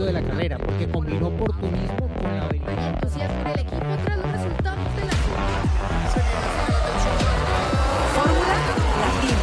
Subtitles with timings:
[0.00, 2.94] éxito de la carrera, porque combinó oportunismo con la habilidad.
[2.94, 5.12] entusiasmo el equipo tras los resultados de la
[8.14, 9.38] Fórmula Latina.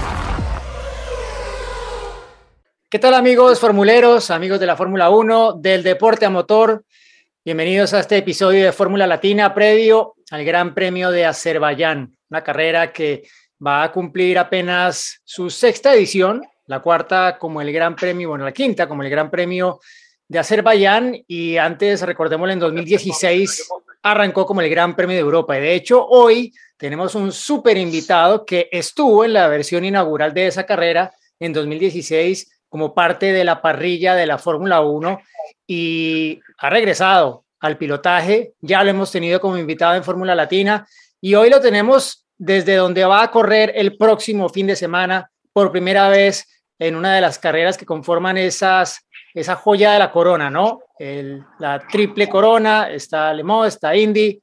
[2.89, 6.83] ¿Qué tal amigos formuleros, amigos de la Fórmula 1, del deporte a motor?
[7.43, 12.91] Bienvenidos a este episodio de Fórmula Latina previo al Gran Premio de Azerbaiyán, una carrera
[12.91, 13.23] que
[13.65, 18.51] va a cumplir apenas su sexta edición, la cuarta como el Gran Premio, bueno, la
[18.51, 19.79] quinta como el Gran Premio
[20.27, 23.69] de Azerbaiyán y antes, recordémoslo, en 2016
[24.03, 25.57] arrancó como el Gran Premio de Europa.
[25.57, 30.47] Y de hecho, hoy tenemos un súper invitado que estuvo en la versión inaugural de
[30.47, 35.19] esa carrera en 2016 como parte de la parrilla de la Fórmula 1
[35.65, 38.53] y ha regresado al pilotaje.
[38.61, 40.87] Ya lo hemos tenido como invitado en Fórmula Latina
[41.21, 45.71] y hoy lo tenemos desde donde va a correr el próximo fin de semana por
[45.71, 46.47] primera vez
[46.79, 50.81] en una de las carreras que conforman esas, esa joya de la corona, ¿no?
[50.97, 54.41] El, la triple corona, está Le Mans, está Indy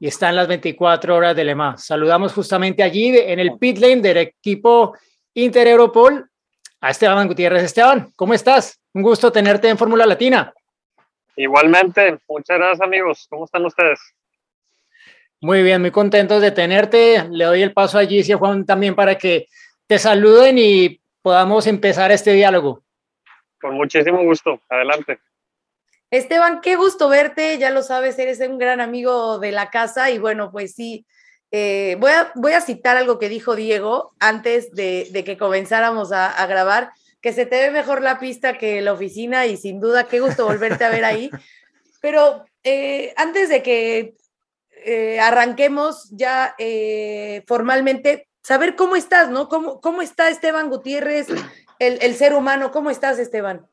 [0.00, 1.84] y están las 24 horas de Le Mans.
[1.84, 4.96] Saludamos justamente allí en el pit lane del equipo
[5.34, 6.28] Inter Europol
[6.80, 7.62] a Esteban Gutiérrez.
[7.62, 8.80] Esteban, ¿cómo estás?
[8.92, 10.52] Un gusto tenerte en Fórmula Latina.
[11.36, 13.26] Igualmente, muchas gracias amigos.
[13.30, 14.00] ¿Cómo están ustedes?
[15.40, 17.26] Muy bien, muy contentos de tenerte.
[17.30, 19.46] Le doy el paso allí, a Juan, también para que
[19.86, 22.82] te saluden y podamos empezar este diálogo.
[23.62, 24.60] Con muchísimo gusto.
[24.68, 25.20] Adelante.
[26.10, 27.56] Esteban, qué gusto verte.
[27.56, 31.06] Ya lo sabes, eres un gran amigo de la casa y bueno, pues sí.
[31.50, 36.10] Eh, voy, a, voy a citar algo que dijo Diego antes de, de que comenzáramos
[36.12, 39.80] a, a grabar que se te ve mejor la pista que la oficina y sin
[39.80, 41.30] duda qué gusto volverte a ver ahí.
[42.02, 44.16] Pero eh, antes de que
[44.84, 49.48] eh, arranquemos ya eh, formalmente, saber cómo estás, ¿no?
[49.48, 51.28] ¿Cómo, cómo está Esteban Gutiérrez,
[51.86, 52.70] el, el, ser humano?
[52.70, 53.66] ¿Cómo estás, Esteban?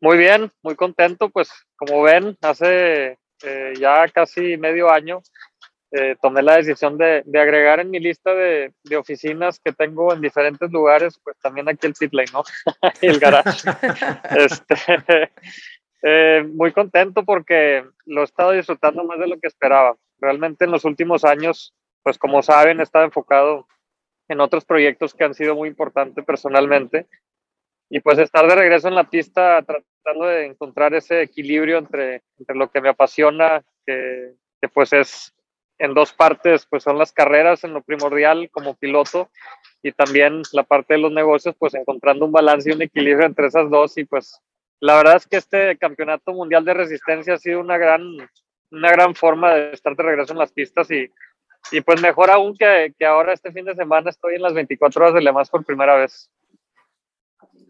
[0.00, 1.30] Muy bien, muy contento.
[1.30, 5.22] Pues como ven, hace eh, ya casi medio año
[5.96, 10.12] eh, tomé la decisión de, de, agregar en mi lista de, de, oficinas que tengo
[10.12, 12.42] en diferentes lugares, pues también aquí el lane, ¿no?
[13.00, 13.70] el garage.
[14.36, 14.76] este,
[16.02, 19.96] eh, muy contento porque lo he estado disfrutando más de lo que esperaba.
[20.18, 23.68] Realmente en los últimos años, pues como saben, he estado enfocado
[24.28, 27.06] en otros proyectos que han sido muy importantes personalmente.
[27.90, 32.56] Y pues estar de regreso en la pista tratando de encontrar ese equilibrio entre, entre
[32.56, 35.34] lo que me apasiona, que, que pues es
[35.78, 39.28] en dos partes, pues son las carreras en lo primordial como piloto
[39.82, 43.48] y también la parte de los negocios, pues encontrando un balance y un equilibrio entre
[43.48, 44.40] esas dos y pues
[44.80, 48.02] la verdad es que este campeonato mundial de resistencia ha sido una gran,
[48.70, 51.10] una gran forma de estar de regreso en las pistas y,
[51.70, 55.02] y pues mejor aún que, que ahora este fin de semana estoy en las 24
[55.02, 56.30] horas de Le Mans por primera vez.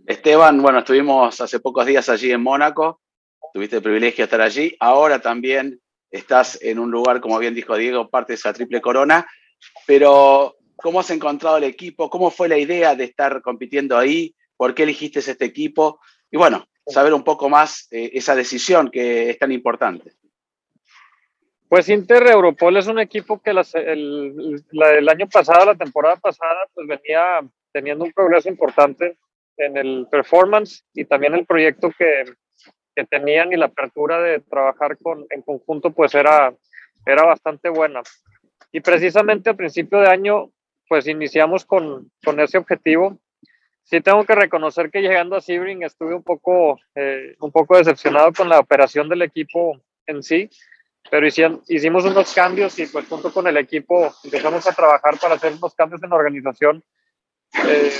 [0.06, 3.00] Esteban, bueno, estuvimos hace pocos días allí en Mónaco,
[3.54, 7.76] tuviste el privilegio de estar allí, ahora también estás en un lugar, como bien dijo
[7.76, 9.26] Diego, parte de esa triple corona,
[9.86, 12.10] pero ¿cómo has encontrado el equipo?
[12.10, 14.34] ¿Cómo fue la idea de estar compitiendo ahí?
[14.56, 16.00] ¿Por qué elegiste este equipo?
[16.30, 20.12] Y bueno, saber un poco más eh, esa decisión que es tan importante.
[21.68, 27.40] Pues Inter Europol es un equipo que el, año pasado, la temporada pasada, pues venía
[27.72, 29.16] teniendo un progreso importante
[29.56, 32.24] en el performance y también el proyecto que,
[32.94, 36.54] que tenían y la apertura de trabajar con, en conjunto pues era,
[37.06, 38.02] era bastante buena.
[38.72, 40.50] Y precisamente a principio de año
[40.88, 43.18] pues iniciamos con, con ese objetivo.
[43.84, 48.32] Sí tengo que reconocer que llegando a Sebring estuve un poco, eh, un poco decepcionado
[48.32, 50.48] con la operación del equipo en sí,
[51.10, 55.52] pero hicimos unos cambios y pues junto con el equipo empezamos a trabajar para hacer
[55.52, 56.82] unos cambios en la organización
[57.66, 57.92] eh,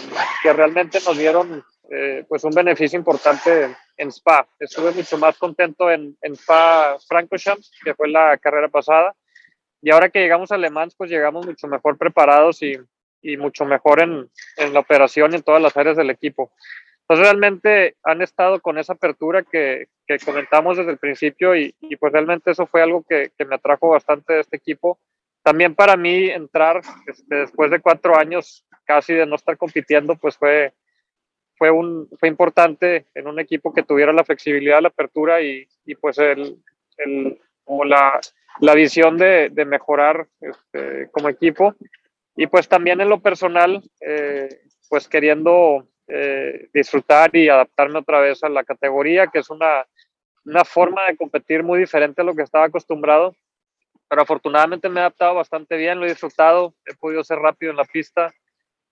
[0.42, 4.48] que realmente nos dieron eh, pues un beneficio importante en Spa.
[4.58, 9.14] Estuve mucho más contento en, en Spa Francorchamps, que fue la carrera pasada.
[9.80, 12.78] Y ahora que llegamos a Le Mans, pues llegamos mucho mejor preparados y,
[13.22, 16.52] y mucho mejor en, en, la operación y en todas las áreas del equipo.
[17.04, 21.96] Entonces realmente han estado con esa apertura que, que comentamos desde el principio y, y,
[21.96, 24.98] pues realmente eso fue algo que, que, me atrajo bastante de este equipo.
[25.42, 30.38] También para mí entrar este, después de cuatro años casi de no estar compitiendo, pues
[30.38, 30.72] fue,
[31.56, 35.94] fue, un, fue importante en un equipo que tuviera la flexibilidad, la apertura y, y
[35.96, 36.56] pues el,
[36.96, 38.18] el, como la,
[38.60, 41.74] la visión de, de mejorar este, como equipo.
[42.34, 44.48] Y pues también en lo personal, eh,
[44.88, 49.86] pues queriendo eh, disfrutar y adaptarme otra vez a la categoría, que es una,
[50.44, 53.34] una forma de competir muy diferente a lo que estaba acostumbrado.
[54.08, 57.78] Pero afortunadamente me he adaptado bastante bien, lo he disfrutado, he podido ser rápido en
[57.78, 58.32] la pista.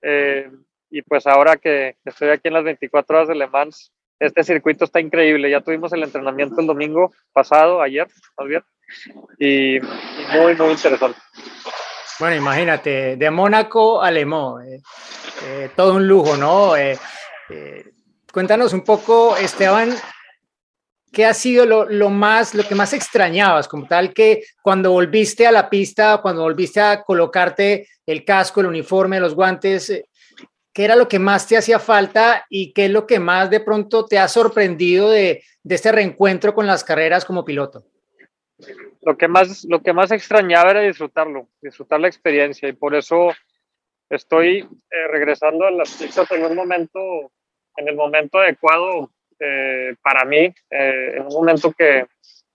[0.01, 0.51] Eh,
[0.91, 4.85] y pues ahora que estoy aquí en las 24 horas de Le Mans, este circuito
[4.85, 5.51] está increíble.
[5.51, 8.09] Ya tuvimos el entrenamiento el domingo pasado, ayer,
[9.39, 11.19] y, muy, muy interesante.
[12.19, 14.83] Bueno, imagínate, de Mónaco a Le eh,
[15.45, 16.77] eh, todo un lujo, ¿no?
[16.77, 16.99] Eh,
[18.33, 19.95] cuéntanos un poco, Esteban,
[21.11, 25.47] ¿qué ha sido lo, lo, más, lo que más extrañabas, como tal que cuando volviste
[25.47, 30.05] a la pista, cuando volviste a colocarte el casco, el uniforme, los guantes,
[30.73, 33.61] ¿qué era lo que más te hacía falta y qué es lo que más de
[33.61, 37.85] pronto te ha sorprendido de, de este reencuentro con las carreras como piloto?
[39.03, 43.33] Lo que más, lo que más extrañaba era disfrutarlo, disfrutar la experiencia y por eso
[44.09, 47.33] estoy eh, regresando a las pistas en un momento,
[47.77, 49.11] en el momento adecuado
[49.41, 52.07] eh, para mí, eh, en un momento que,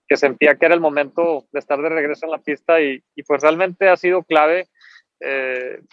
[0.06, 3.22] que, sentía que era el momento de estar de regreso en la pista y, y
[3.24, 4.68] pues realmente ha sido clave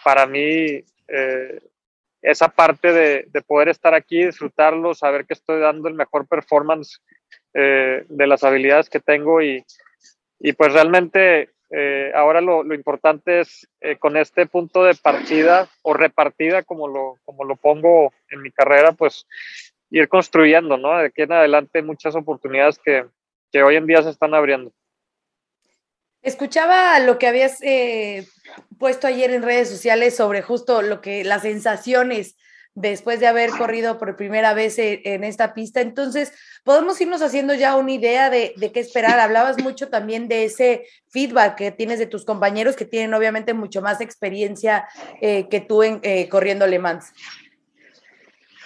[0.04, 0.84] para mí
[2.22, 7.02] esa parte de, de, poder estar aquí, disfrutarlo, saber que estoy dando el mejor performance
[7.52, 9.64] de las habilidades que tengo y,
[10.38, 15.68] y pues realmente eh, ahora lo, lo, importante es eh, con este punto de partida
[15.82, 19.26] o repartida, como lo, como lo pongo en mi carrera, pues
[19.90, 20.96] ir construyendo, ¿no?
[20.98, 23.06] De aquí en adelante muchas oportunidades que,
[23.50, 24.72] que hoy en día se están abriendo.
[26.22, 28.26] Escuchaba lo que habías eh,
[28.78, 32.36] puesto ayer en redes sociales sobre justo lo que las sensaciones
[32.76, 35.80] después de haber corrido por primera vez e, en esta pista.
[35.80, 36.32] Entonces,
[36.62, 39.18] podemos irnos haciendo ya una idea de, qué esperar.
[39.18, 43.80] Hablabas mucho también de ese feedback que tienes de tus compañeros que tienen obviamente mucho
[43.82, 44.86] más experiencia
[45.20, 46.80] eh, que tú en, eh, corriendo Le.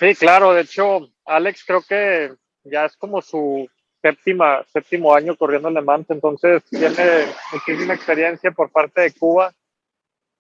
[0.00, 0.52] Sí, claro.
[0.52, 2.34] De hecho, Alex creo que
[2.64, 3.68] ya es como su
[4.02, 9.54] séptima, séptimo año corriendo Le entonces tiene muchísima experiencia por parte de Cuba.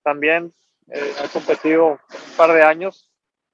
[0.02, 0.52] También
[0.88, 3.09] eh, ha competido un par de años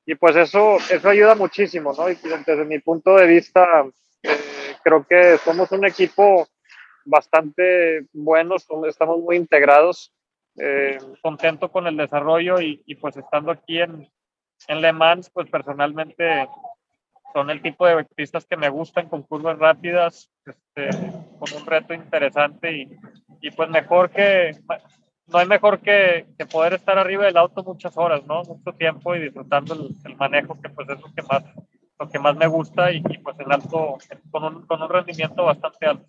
[0.06, 2.08] y pues eso, eso ayuda muchísimo, ¿no?
[2.08, 3.85] Y desde mi punto de vista,
[4.23, 6.47] eh, creo que somos un equipo
[7.05, 8.55] bastante bueno,
[8.88, 10.14] estamos muy integrados,
[10.58, 14.08] eh, contento con el desarrollo y, y, pues estando aquí en,
[14.69, 16.49] en Le Mans, pues personalmente
[17.35, 20.88] son el tipo de pistas que me gustan con curvas rápidas, este,
[21.38, 22.97] con un reto interesante y,
[23.41, 24.56] y pues mejor que
[25.28, 28.43] no hay mejor que, poder estar arriba del auto muchas horas, ¿no?
[28.44, 31.44] Mucho tiempo y disfrutando el, manejo, que pues es lo que más,
[31.99, 33.99] lo que más me gusta y, pues el alto,
[34.31, 36.06] con un, con un rendimiento bastante alto.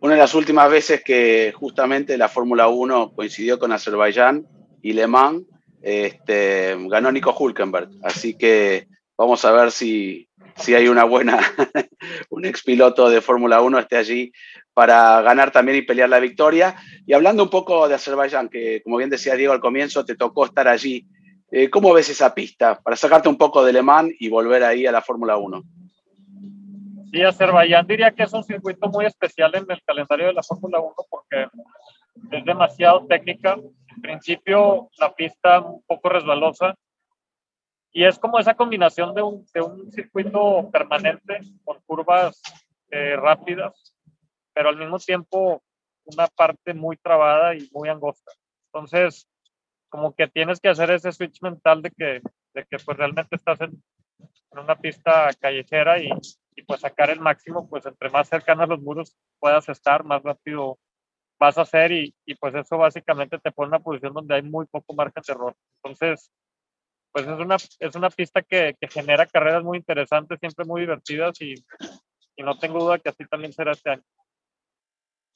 [0.00, 4.46] Una de las últimas veces que justamente la Fórmula 1 coincidió con Azerbaiyán
[4.80, 5.42] y Le Mans,
[5.82, 7.90] este, ganó Nico Hulkenberg.
[8.02, 8.86] Así que
[9.16, 11.40] vamos a ver si, si hay una buena,
[12.30, 14.32] un expiloto de Fórmula 1 esté allí
[14.78, 16.76] para ganar también y pelear la victoria.
[17.04, 20.44] Y hablando un poco de Azerbaiyán, que como bien decía Diego al comienzo, te tocó
[20.44, 21.04] estar allí.
[21.50, 24.86] Eh, ¿Cómo ves esa pista para sacarte un poco de Le Mans y volver ahí
[24.86, 25.62] a la Fórmula 1?
[27.10, 30.78] Sí, Azerbaiyán diría que es un circuito muy especial en el calendario de la Fórmula
[30.78, 31.48] 1 porque
[32.30, 33.54] es demasiado técnica.
[33.96, 36.76] En principio, la pista un poco resbalosa
[37.90, 42.40] y es como esa combinación de un, de un circuito permanente con curvas
[42.92, 43.87] eh, rápidas
[44.58, 45.62] pero al mismo tiempo
[46.04, 48.32] una parte muy trabada y muy angosta.
[48.72, 49.28] Entonces,
[49.88, 52.20] como que tienes que hacer ese switch mental de que,
[52.54, 53.80] de que pues realmente estás en,
[54.18, 56.10] en una pista callejera y,
[56.56, 60.24] y, pues sacar el máximo, pues entre más cercano a los muros puedas estar, más
[60.24, 60.76] rápido
[61.38, 64.42] vas a hacer y, y pues eso básicamente te pone en una posición donde hay
[64.42, 65.54] muy poco margen de error.
[65.84, 66.32] Entonces,
[67.12, 71.40] pues es una, es una pista que, que genera carreras muy interesantes, siempre muy divertidas
[71.42, 71.54] y,
[72.34, 74.02] y no tengo duda que así también será este año.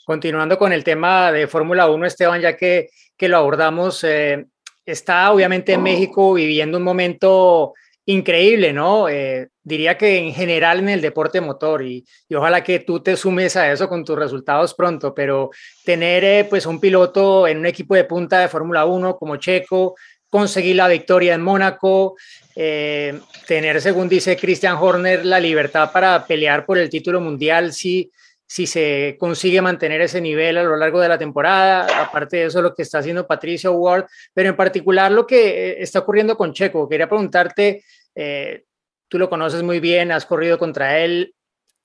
[0.04, 4.46] Continuando con el tema de Fórmula 1, Esteban, ya que, que lo abordamos, eh,
[4.84, 7.74] está obviamente en México viviendo un momento
[8.06, 9.08] increíble, ¿no?
[9.08, 13.16] Eh, diría que en general en el deporte motor y, y, ojalá que tú te
[13.16, 15.50] sumes a eso con tus resultados pronto, pero
[15.84, 19.94] tener eh, pues un piloto en un equipo de punta de Fórmula 1 como Checo,
[20.28, 22.16] conseguir la victoria en Mónaco,
[22.54, 28.10] tener, según dice Christian Horner, la libertad para pelear por el título mundial, sí
[28.52, 32.60] si se consigue mantener ese nivel a lo largo de la temporada, aparte de eso
[32.60, 34.04] lo que está haciendo Patricio Ward,
[34.34, 36.86] pero en particular lo que eh, está ocurriendo con Checo.
[36.86, 37.82] Quería preguntarte,
[38.14, 38.64] eh,
[39.08, 41.34] tú lo conoces muy bien, has corrido contra él,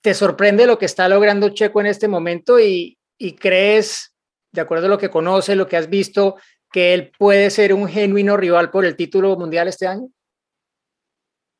[0.02, 2.98] ¿te sorprende lo que está logrando Checo en este momento y,
[3.40, 4.14] crees,
[4.52, 6.36] de acuerdo a lo que conoces, lo que has visto,
[6.70, 10.10] que él puede ser un genuino rival por el título mundial este año?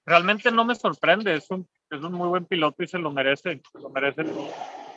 [0.05, 3.63] Realmente no me sorprende, es un, es un muy buen piloto y se lo merece,
[3.73, 4.23] se lo merece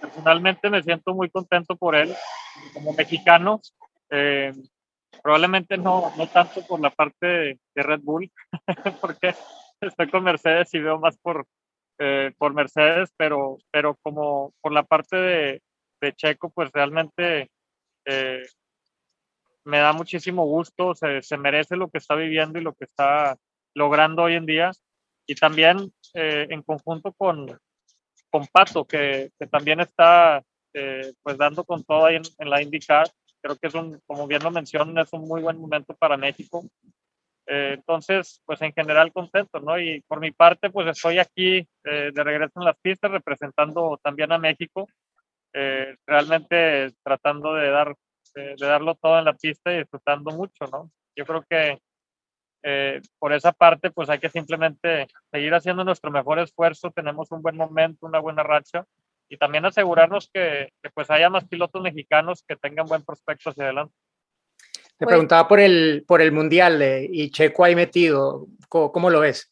[0.02, 2.14] personalmente me siento muy contento por él
[2.74, 3.62] como mexicano.
[4.10, 4.52] Eh,
[5.24, 8.32] probablemente no, no tanto por la parte de, Red Bull,
[9.02, 9.36] porque
[9.80, 11.46] estoy con Mercedes y veo más por,
[12.00, 15.62] eh, por Mercedes, pero, pero como por la parte de,
[16.16, 17.52] Checo, pues realmente
[18.06, 18.44] eh,
[19.66, 23.38] me da muchísimo gusto, se, se, merece lo que está viviendo y lo que está
[23.76, 24.72] logrando hoy en día.
[25.28, 27.46] Y también en conjunto con,
[28.32, 30.42] con Pato, que, que también está
[30.74, 33.08] eh, pues dando con todo ahí en, en, la IndyCar.
[33.42, 36.64] Creo que es un, como bien lo mencionan, es un muy buen momento para México.
[37.48, 39.78] Eh, entonces, pues en general contento, ¿no?
[39.80, 44.32] Y por mi parte, pues estoy aquí eh, de regreso en las pistas representando también
[44.32, 44.88] a México,
[45.54, 47.96] eh, realmente tratando de dar
[48.34, 50.90] de, de, darlo todo en la pista y disfrutando mucho, ¿no?
[51.14, 51.80] Yo creo que
[52.64, 57.42] eh, por esa parte, pues hay que simplemente seguir haciendo nuestro mejor esfuerzo, tenemos un
[57.42, 58.86] buen momento, una buena racha
[59.30, 63.64] y también asegurarnos que, que pues haya más pilotos mexicanos que tengan buen prospecto hacia
[63.64, 63.96] adelante.
[64.98, 68.46] Te pues, preguntaba por el, por el Mundial eh, y Checo ahí metido.
[68.70, 69.52] ¿Cómo, ¿Cómo, lo ves?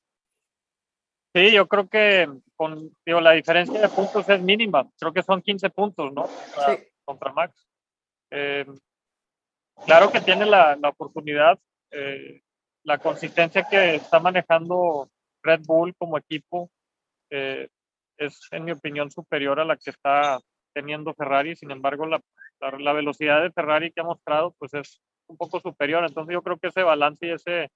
[1.34, 4.88] Sí, yo creo que con digo, la diferencia de puntos es mínima.
[5.00, 6.24] Creo que son 15 puntos, ¿no?
[6.24, 6.84] Contra, sí.
[7.06, 7.68] contra Max.
[8.32, 8.66] Eh,
[9.86, 11.58] claro que tiene la, la oportunidad,
[11.90, 12.42] eh,
[12.90, 15.12] la consistencia que está manejando
[15.44, 16.72] Red Bull como equipo
[17.30, 17.70] eh,
[18.18, 20.40] es, en mi opinión, superior a la que está
[20.74, 21.56] teniendo Ferrari.
[21.56, 22.20] Sin embargo, la,
[22.60, 26.04] la, la velocidad de Ferrari que ha mostrado, pues es un poco superior.
[26.04, 27.70] Entonces yo creo que ese balance y ese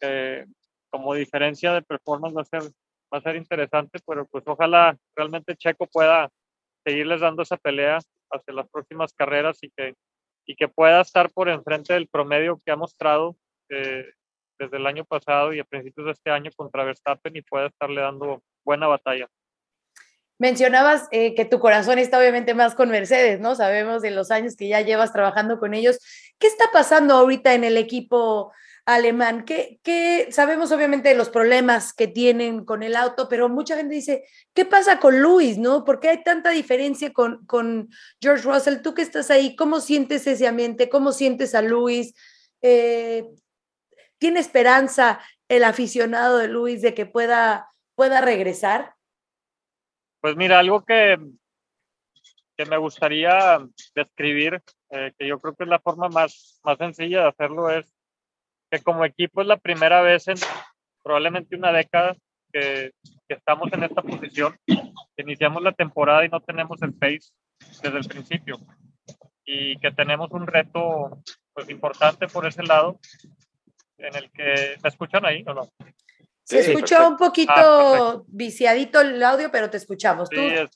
[0.00, 0.46] eh,
[0.88, 2.62] como diferencia de performance va a ser
[3.12, 6.28] va a ser interesante, pero pues ojalá realmente Checo pueda
[6.84, 7.98] seguirles dando esa pelea
[8.30, 9.94] hacia las próximas carreras y que
[10.44, 13.36] y que pueda estar por enfrente del promedio que ha mostrado
[13.68, 14.04] eh,
[14.58, 18.00] desde el año pasado y a principios de este año contra Verstappen y pueda estarle
[18.00, 19.28] dando buena batalla.
[20.38, 23.54] Mencionabas eh, que tu corazón está obviamente más con Mercedes, ¿no?
[23.54, 25.98] Sabemos de los años que ya llevas trabajando con ellos.
[26.38, 28.52] ¿Qué está pasando ahorita en el equipo
[28.84, 29.46] alemán?
[29.46, 33.94] ¿Qué, qué sabemos obviamente de los problemas que tienen con el auto, pero mucha gente
[33.94, 35.84] dice, ¿qué pasa con Luis, no?
[35.84, 37.88] ¿Por qué hay tanta diferencia con, con
[38.20, 38.82] George Russell?
[38.82, 40.90] Tú que estás ahí, ¿cómo sientes ese ambiente?
[40.90, 42.14] ¿Cómo sientes a Luis?
[42.60, 43.24] Eh,
[44.18, 48.94] ¿Tiene esperanza el aficionado de Luis de que pueda, pueda regresar?
[50.20, 51.18] Pues mira, algo que,
[52.56, 53.58] que me gustaría
[53.94, 57.92] describir, eh, que yo creo que es la forma más, más sencilla de hacerlo, es
[58.70, 60.36] que como equipo es la primera vez en
[61.02, 62.16] probablemente una década
[62.52, 62.92] que,
[63.28, 67.32] estamos en esta posición, que iniciamos la temporada y no tenemos el pace
[67.82, 68.58] desde el principio
[69.44, 72.98] y que tenemos un reto pues importante por ese lado
[73.98, 75.70] en el que me escuchan ahí o no
[76.46, 77.08] se sí, escuchó perfecto.
[77.08, 80.28] un poquito ah, viciadito el audio, pero te escuchamos.
[80.28, 80.70] Sí, Tú, es,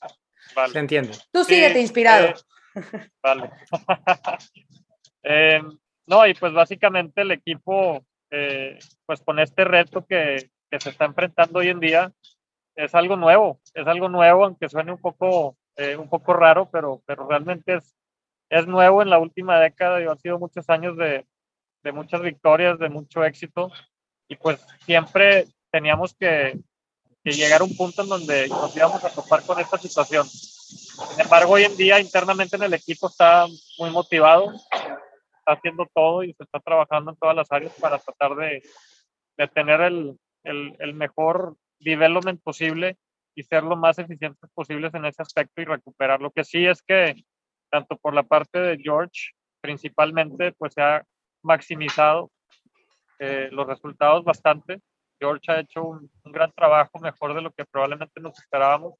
[0.53, 0.73] vale.
[0.73, 1.13] Se entiende.
[1.31, 2.27] Tú síguete sí, inspirado.
[2.27, 3.51] Eh, vale.
[5.23, 5.61] eh,
[6.07, 11.05] no, y pues básicamente el equipo, eh, pues con este reto que, que, se está
[11.05, 12.11] enfrentando hoy en día,
[12.75, 17.01] es algo nuevo, es algo nuevo, aunque suene un poco, eh, un poco raro, pero,
[17.05, 17.95] pero realmente es,
[18.49, 21.25] es nuevo en la última década y han sido muchos años de,
[21.83, 23.71] de muchas victorias, de mucho éxito.
[24.27, 26.59] Y pues siempre teníamos que,
[27.23, 30.27] que, llegar a un punto en donde nos íbamos a topar con esta situación.
[30.27, 33.45] Sin embargo, hoy en día internamente en el equipo está
[33.77, 38.35] muy motivado, está haciendo todo y se está trabajando en todas las áreas para tratar
[38.35, 38.63] de,
[39.37, 42.97] de tener el, el, el, mejor development posible
[43.35, 46.21] y ser lo más eficientes posibles en ese aspecto y recuperar.
[46.21, 47.15] Lo que sí es que
[47.69, 51.03] tanto por la parte de George principalmente, pues se ha
[51.43, 52.31] maximizado
[53.19, 54.81] eh, los resultados bastante
[55.21, 58.95] George ha hecho un, un, gran trabajo, mejor de lo que probablemente nos esperábamos.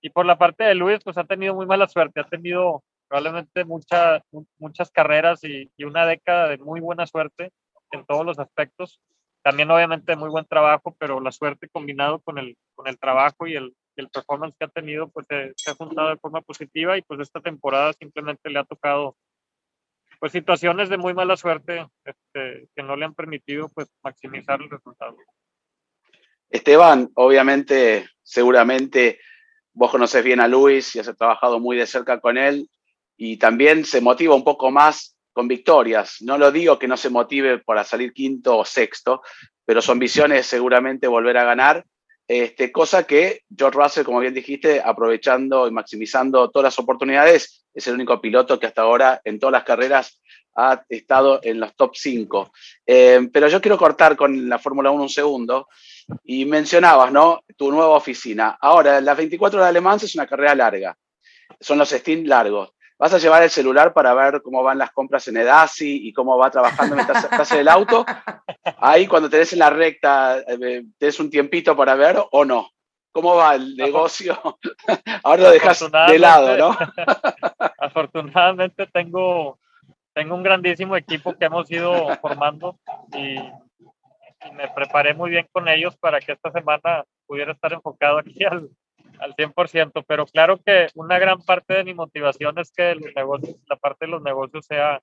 [0.00, 3.64] Y por la parte de Luis, pues ha tenido muy mala suerte, ha tenido probablemente
[3.64, 4.22] mucha,
[4.58, 7.50] muchas carreras y, y una década de muy buena suerte
[7.90, 9.00] en todos los aspectos.
[9.42, 13.56] También obviamente muy buen trabajo, pero la suerte combinado con el, con el trabajo y
[13.56, 17.02] el, el performance que ha tenido, pues se, se ha juntado de forma positiva y
[17.02, 19.16] pues esta temporada simplemente le ha tocado
[20.22, 24.70] pues situaciones de muy mala suerte este, que no le han permitido pues maximizar el
[24.70, 25.16] resultado.
[26.48, 29.18] Esteban, obviamente, seguramente
[29.72, 32.70] vos conoces bien a Luis y has trabajado muy de cerca con él
[33.16, 36.18] y también se motiva un poco más con victorias.
[36.20, 39.22] No lo digo que no se motive para salir quinto o sexto,
[39.64, 41.84] pero su ambición es seguramente volver a ganar
[42.28, 47.86] este, cosa que George Russell, como bien dijiste, aprovechando y maximizando todas las oportunidades, es
[47.86, 50.20] el único piloto que hasta ahora en todas las carreras
[50.54, 52.52] ha estado en los top 5.
[52.86, 55.68] Eh, pero yo quiero cortar con la Fórmula 1 un segundo
[56.24, 57.44] y mencionabas, ¿no?
[57.56, 58.56] Tu nueva oficina.
[58.60, 60.96] Ahora, las 24 horas de Le Mans es una carrera larga,
[61.60, 62.72] son los stints largos.
[62.98, 66.38] ¿Vas a llevar el celular para ver cómo van las compras en Edasi y cómo
[66.38, 68.04] va trabajando mientras estás en el auto?
[68.78, 72.70] Ahí cuando tenés en la recta, eh, ¿tenés un tiempito para ver o no?
[73.12, 74.38] ¿Cómo va el negocio?
[75.22, 76.76] Ahora lo dejas de lado, ¿no?
[77.78, 79.58] afortunadamente tengo,
[80.14, 82.78] tengo un grandísimo equipo que hemos ido formando
[83.14, 83.36] y,
[84.54, 88.68] me preparé muy bien con ellos para que esta semana pudiera estar enfocado aquí al,
[89.22, 93.56] al 100%, pero claro que una gran parte de mi motivación es que los negocios,
[93.68, 95.00] la parte de los negocios sea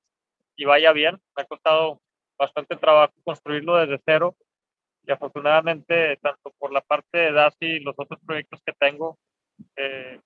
[0.55, 1.17] y vaya bien.
[1.35, 2.01] Me ha costado
[2.38, 4.35] bastante trabajo construirlo desde cero
[5.05, 9.17] y afortunadamente tanto por la parte de DASI y los otros proyectos que tengo
[9.75, 10.19] eh,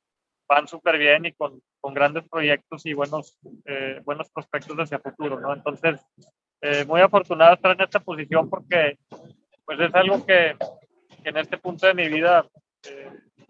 [0.48, 5.40] van súper bien y con, con, grandes proyectos y buenos, eh, buenos prospectos hacia futuro,
[5.40, 5.54] ¿no?
[5.54, 6.02] Entonces,
[6.62, 8.98] eh, muy afortunado estar en esta posición porque
[9.66, 10.56] pues es algo que,
[11.24, 12.46] que en este punto de mi vida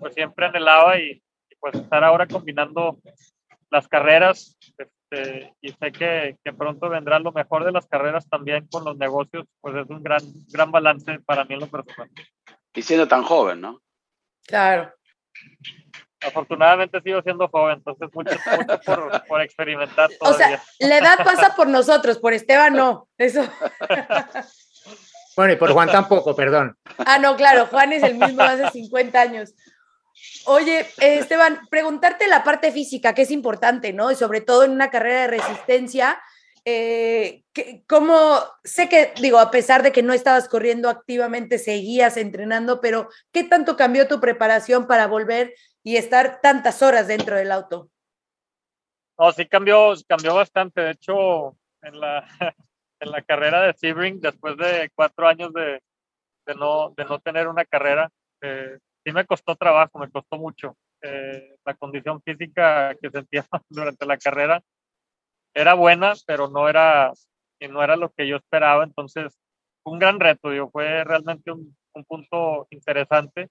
[0.04, 1.12] pues siempre anhelaba y,
[1.50, 3.00] y, pues estar ahora combinando
[3.72, 8.68] las carreras este, y sé que, que, pronto vendrá lo mejor de las carreras también
[8.68, 12.10] con los negocios, pues es un gran, gran balance para mí en lo personal.
[12.74, 13.82] Y siendo tan joven, ¿no?
[14.46, 14.94] Claro.
[16.22, 20.46] Afortunadamente sigo siendo joven, entonces mucho, mucho por, por, experimentar todavía.
[20.46, 23.42] O sea, la edad pasa por nosotros, por Esteban no, eso.
[25.36, 26.78] Bueno, y por Juan tampoco, perdón.
[26.98, 29.54] Ah, no, claro, Juan es el mismo hace 50 años.
[30.46, 34.12] Oye, Esteban, preguntarte la parte física, que es importante, ¿no?
[34.12, 36.22] Y sobre todo en una carrera de resistencia,
[36.66, 37.44] eh,
[37.88, 43.10] ¿cómo, sé que, digo, a pesar de que no estabas corriendo activamente, seguías entrenando, pero
[43.32, 45.54] ¿qué tanto cambió tu preparación para volver
[45.84, 47.90] y estar tantas horas dentro del auto?
[49.18, 50.82] No, sí cambió, cambió bastante.
[50.82, 52.26] De hecho, en la,
[53.00, 55.82] en la carrera de Sebring, después de cuatro años de,
[56.46, 58.10] de, no, de no tener una carrera,
[58.42, 60.76] eh, sí me costó trabajo, me costó mucho.
[61.02, 64.62] Eh, la condición física que sentía durante la carrera
[65.54, 67.12] era buena, pero no era,
[67.70, 68.84] no era lo que yo esperaba.
[68.84, 69.38] Entonces,
[69.86, 73.50] un gran reto, digo, fue realmente un, un punto interesante,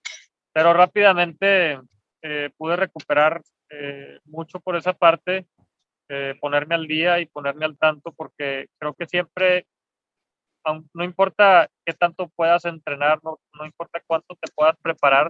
[0.53, 1.81] pero rápidamente
[2.23, 5.47] eh, pude recuperar eh, mucho por esa parte,
[6.09, 9.67] eh, ponerme al día y ponerme al tanto, porque creo que siempre
[10.95, 15.27] no importa qué tanto puedas entrenar, no, no importa cuánto te puedas preparar,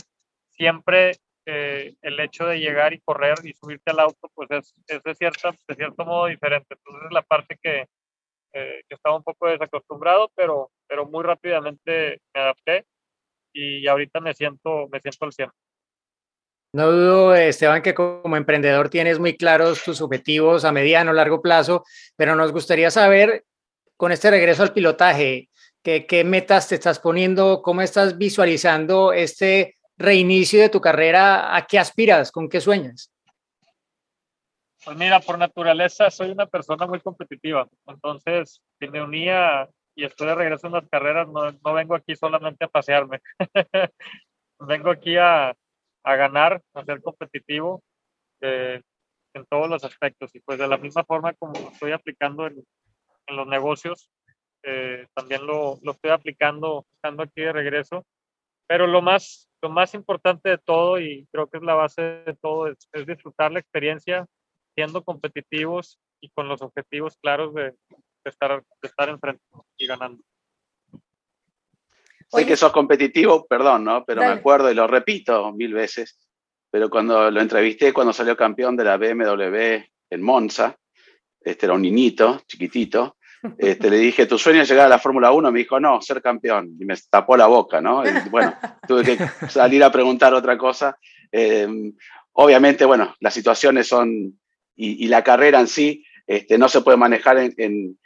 [0.53, 1.13] siempre
[1.45, 5.15] eh, el hecho de llegar y correr y subirte al auto, pues es, es de,
[5.15, 6.69] cierta, de cierto modo diferente.
[6.71, 7.87] Entonces es la parte que,
[8.53, 12.85] eh, que, estaba un poco desacostumbrado, pero, pero muy rápidamente me adapté
[13.53, 15.51] y ahorita me siento, me siento al 100.
[16.75, 21.85] No dudo, Esteban, que como emprendedor tienes muy claros tus objetivos a mediano, largo plazo,
[22.17, 23.45] pero nos gustaría saber
[23.97, 25.51] con este regreso al pilotaje,
[25.83, 27.63] ¿qué, qué metas te estás poniendo?
[27.63, 31.57] ¿Cómo estás visualizando este reinicio de tu carrera?
[31.57, 32.31] ¿A qué aspiras?
[32.33, 33.13] ¿Con qué sueñas?
[34.85, 37.69] Pues mira, por naturaleza soy una persona muy competitiva.
[37.87, 42.17] Entonces, si me unía y estoy de regreso en las carreras, no, no vengo aquí
[42.17, 43.21] solamente a pasearme.
[44.59, 45.55] vengo aquí a,
[46.03, 47.83] a, ganar, a ser competitivo
[48.41, 48.81] eh,
[49.35, 50.35] en todos los aspectos.
[50.35, 52.65] Y pues de la misma forma como estoy aplicando en,
[53.27, 54.11] en los negocios,
[54.65, 58.05] eh, también lo, lo, estoy aplicando estando aquí de regreso.
[58.67, 62.35] Pero lo más, lo más importante de todo, y creo que es la base de
[62.41, 64.27] todo, es, es disfrutar la experiencia,
[64.75, 67.75] siendo competitivos y con los objetivos claros de,
[68.25, 69.43] de estar, de estar enfrente
[69.77, 70.23] y ganando.
[72.29, 74.05] Sé que sos competitivo, perdón, ¿no?
[74.07, 74.35] Pero Dale.
[74.35, 76.19] me acuerdo y lo repito mil veces,
[76.71, 80.79] pero cuando lo entrevisté, cuando salió campeón de la BMW en Monza,
[81.41, 83.17] este era un niñito, chiquitito,
[83.59, 85.51] este, le dije, ¿tu sueño es llegar a la Fórmula 1?
[85.51, 86.77] Me dijo, no, ser campeón.
[86.79, 88.05] Y me tapó la boca, ¿no?
[88.05, 88.55] Y, bueno,
[88.89, 90.97] tuve que salir a preguntar otra cosa.
[91.31, 91.67] Eh,
[92.33, 94.39] obviamente, bueno, las situaciones son,
[94.77, 97.99] y, y la carrera en sí, este, no se puede manejar en, en,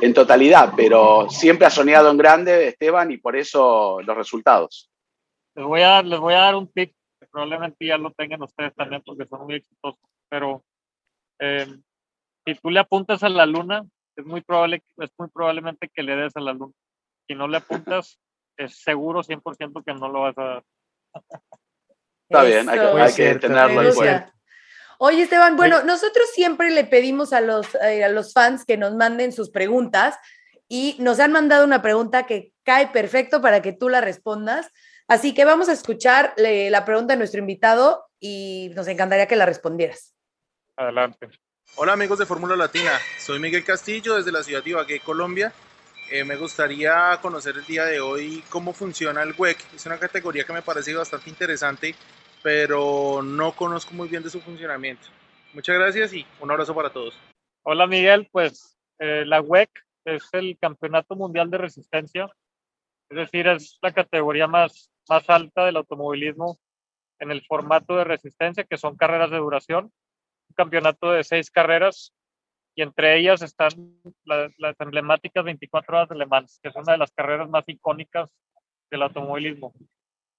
[0.00, 4.90] en, totalidad, pero siempre ha soñado en grande, Esteban, y por eso los resultados.
[5.54, 8.42] Les voy a dar, les voy a dar un tip, que probablemente ya lo tengan
[8.42, 10.62] ustedes también porque son muy exitosos, pero
[11.38, 11.66] eh,
[12.44, 13.84] si tú le apuntas a la luna,
[14.20, 16.72] es muy probable, es muy probablemente que le des a la luna.
[17.26, 18.18] Si no le apuntas,
[18.56, 20.64] es seguro 100% que no lo vas a dar.
[22.28, 24.34] Está bien, hay que, hay que tenerlo en cuenta.
[24.98, 28.94] Oye, Esteban, bueno, nosotros siempre le pedimos a los, eh, a los fans que nos
[28.94, 30.18] manden sus preguntas
[30.68, 34.70] y nos han mandado una pregunta que cae perfecto para que tú la respondas.
[35.08, 39.46] Así que vamos a escuchar la pregunta de nuestro invitado y nos encantaría que la
[39.46, 40.14] respondieras.
[40.76, 41.30] Adelante.
[41.76, 45.52] Hola amigos de Fórmula Latina, soy Miguel Castillo desde la ciudad de Ibagué, Colombia.
[46.10, 49.56] Eh, me gustaría conocer el día de hoy cómo funciona el WEC.
[49.74, 51.94] Es una categoría que me parece bastante interesante,
[52.42, 55.06] pero no conozco muy bien de su funcionamiento.
[55.54, 57.14] Muchas gracias y un abrazo para todos.
[57.62, 59.70] Hola Miguel, pues eh, la WEC
[60.04, 62.28] es el Campeonato Mundial de Resistencia,
[63.08, 66.58] es decir, es la categoría más, más alta del automovilismo
[67.20, 69.92] en el formato de resistencia, que son carreras de duración,
[70.54, 72.12] campeonato de seis carreras
[72.74, 73.70] y entre ellas están
[74.24, 78.30] las, emblemáticas 24 horas de Le Mans, que es una de las carreras más icónicas
[78.90, 79.72] del automovilismo.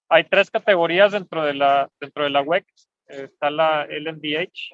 [0.09, 2.65] Hay tres categorías dentro de la, dentro de la WEC.
[3.07, 4.73] Está la LMDH,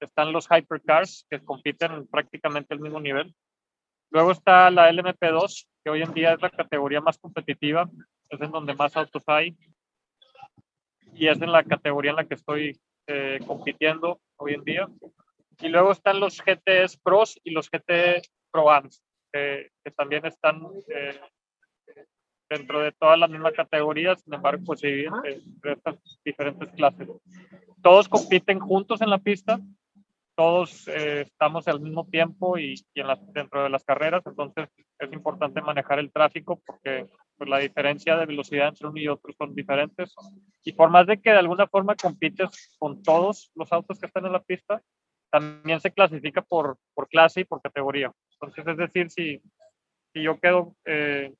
[0.00, 3.34] están los hypercars, que compiten prácticamente al mismo nivel.
[4.10, 7.88] Luego está la LMP2, que hoy en día es la categoría más competitiva,
[8.30, 9.56] es en donde más autos hay.
[11.14, 14.88] Y es en la categoría en la que estoy eh, compitiendo hoy en día.
[15.60, 18.66] Y luego están los GTS Pros y los GT Pro
[19.32, 21.18] que, también están eh,
[22.48, 25.04] dentro de todas las mismas categorías, sin embargo, pues sí,
[25.62, 27.08] estas diferentes clases.
[27.82, 29.60] Todos compiten juntos en la pista,
[30.36, 35.12] todos eh, estamos al mismo tiempo y, y en dentro de las carreras, entonces es
[35.12, 37.06] importante manejar el tráfico porque
[37.36, 40.14] pues, la diferencia de velocidad entre uno y otro son diferentes.
[40.64, 44.26] Y por más de que de alguna forma compites con todos los autos que están
[44.26, 44.82] en la pista,
[45.30, 48.12] también se clasifica por, por clase y por categoría.
[48.32, 49.40] Entonces, es decir, si,
[50.12, 51.34] si yo quedo, eh,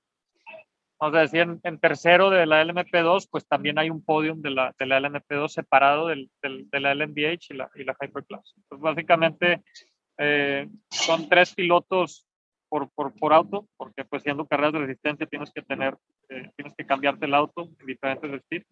[1.01, 4.75] vamos a decir, en, tercero de la LMP2, pues también hay un podium de la,
[4.79, 8.55] de la LMP2 separado del, del, de la LMBH y la, y la Hyperclass.
[8.57, 9.63] Entonces, básicamente,
[10.19, 12.27] eh, son tres pilotos
[12.69, 15.97] por, por, por, auto, porque pues siendo carreras de resistencia tienes que tener,
[16.29, 18.67] eh, tienes que cambiarte el auto en diferentes estilos.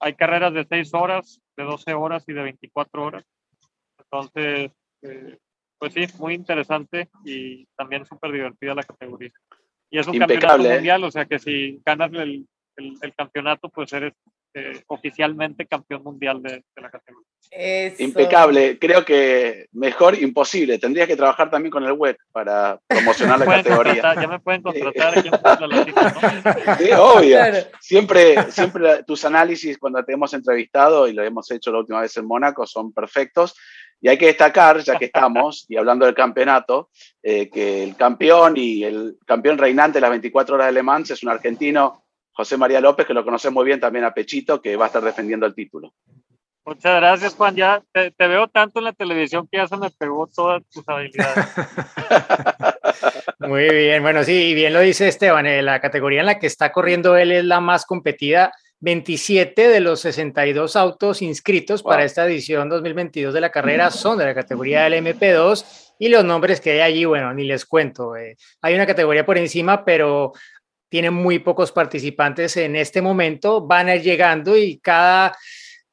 [0.00, 3.24] Hay carreras de 6 horas, de 12 horas y de 24 horas.
[3.98, 4.72] Entonces,
[5.02, 5.38] eh,
[5.78, 9.30] pues sí, muy interesante y también súper divertida la categoría.
[9.90, 10.74] Y es un campeonato ¿eh?
[10.74, 12.46] mundial, o sea que si ganas el,
[12.76, 14.14] el, campeonato, pues eres
[14.54, 17.01] eh, oficialmente campeón mundial de, la categoría.
[17.98, 20.78] Impecable, creo que mejor imposible.
[20.78, 24.14] Tendrías que trabajar también con el web para promocionar la categoría.
[24.14, 27.38] Ya me pueden contratar aquí en la Sí, obvio.
[27.80, 32.16] Siempre, siempre tus análisis cuando te hemos entrevistado y lo hemos hecho la última vez
[32.16, 33.54] en Mónaco son perfectos.
[34.00, 36.90] Y hay que destacar, ya que estamos, y hablando del campeonato,
[37.22, 41.12] eh, que el campeón y el campeón reinante de las 24 horas de Le Mans
[41.12, 42.02] es un argentino,
[42.32, 45.04] José María López, que lo conoce muy bien también a Pechito, que va a estar
[45.04, 45.92] defendiendo el título.
[46.64, 47.56] Muchas gracias, Juan.
[47.56, 51.46] Ya te, veo tanto en la televisión que ya se me pegó todas tus habilidades.
[53.40, 56.70] Muy bien, bueno, sí, bien lo dice Esteban, eh, la categoría en la que está
[56.70, 62.68] corriendo él es la más competida 27 de los 62 autos inscritos para esta edición
[62.68, 66.80] 2022 de la carrera son de la categoría del MP2 y los nombres que hay
[66.80, 68.16] allí, bueno, ni les cuento.
[68.16, 68.36] Eh.
[68.60, 70.32] hay una categoría por encima, pero
[70.88, 75.32] tiene muy pocos participantes en este momento, van a ir llegando y cada,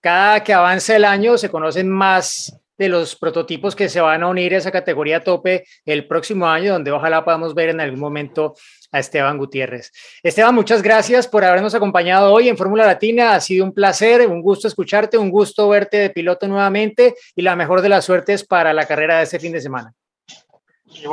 [0.02, 4.28] cada que avance el año se conocen más de los prototipos que se van a
[4.28, 8.56] unir a esa categoría tope el próximo año, donde ojalá podamos ver en algún momento
[8.92, 9.92] a Esteban Gutiérrez.
[10.24, 13.34] Esteban, muchas gracias por habernos acompañado hoy en Fórmula Latina.
[13.34, 17.58] Ha sido un placer, un gusto escucharte, un gusto verte de piloto nuevamente y la
[17.58, 19.94] mejor de las suertes para la carrera de este fin de semana.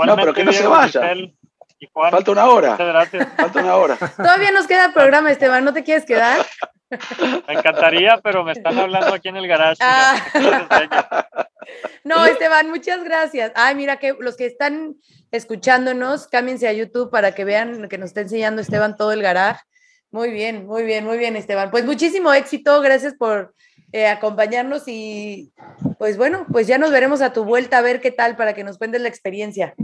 [0.06, 1.12] no, pero que no se vaya.
[1.92, 2.76] Falta una hora.
[2.76, 3.96] Falta una hora.
[4.16, 5.64] Todavía nos queda programa, Esteban.
[5.64, 6.44] ¿No te quieres quedar?
[7.48, 9.82] Me encantaría, pero me están hablando aquí en el garage.
[9.82, 10.16] Ah.
[12.04, 13.50] No, Esteban, muchas gracias.
[13.56, 14.94] Ay, mira que los que están
[15.32, 19.60] escuchándonos, cámbiense a YouTube para que vean que nos está enseñando Esteban todo el garage.
[20.12, 21.72] Muy bien, muy bien, muy bien, Esteban.
[21.72, 23.54] Pues muchísimo éxito, gracias por
[23.92, 25.52] eh, acompañarnos y
[25.98, 28.64] pues bueno, pues ya nos veremos a tu vuelta a ver qué tal para que
[28.64, 29.74] nos cuentes la experiencia.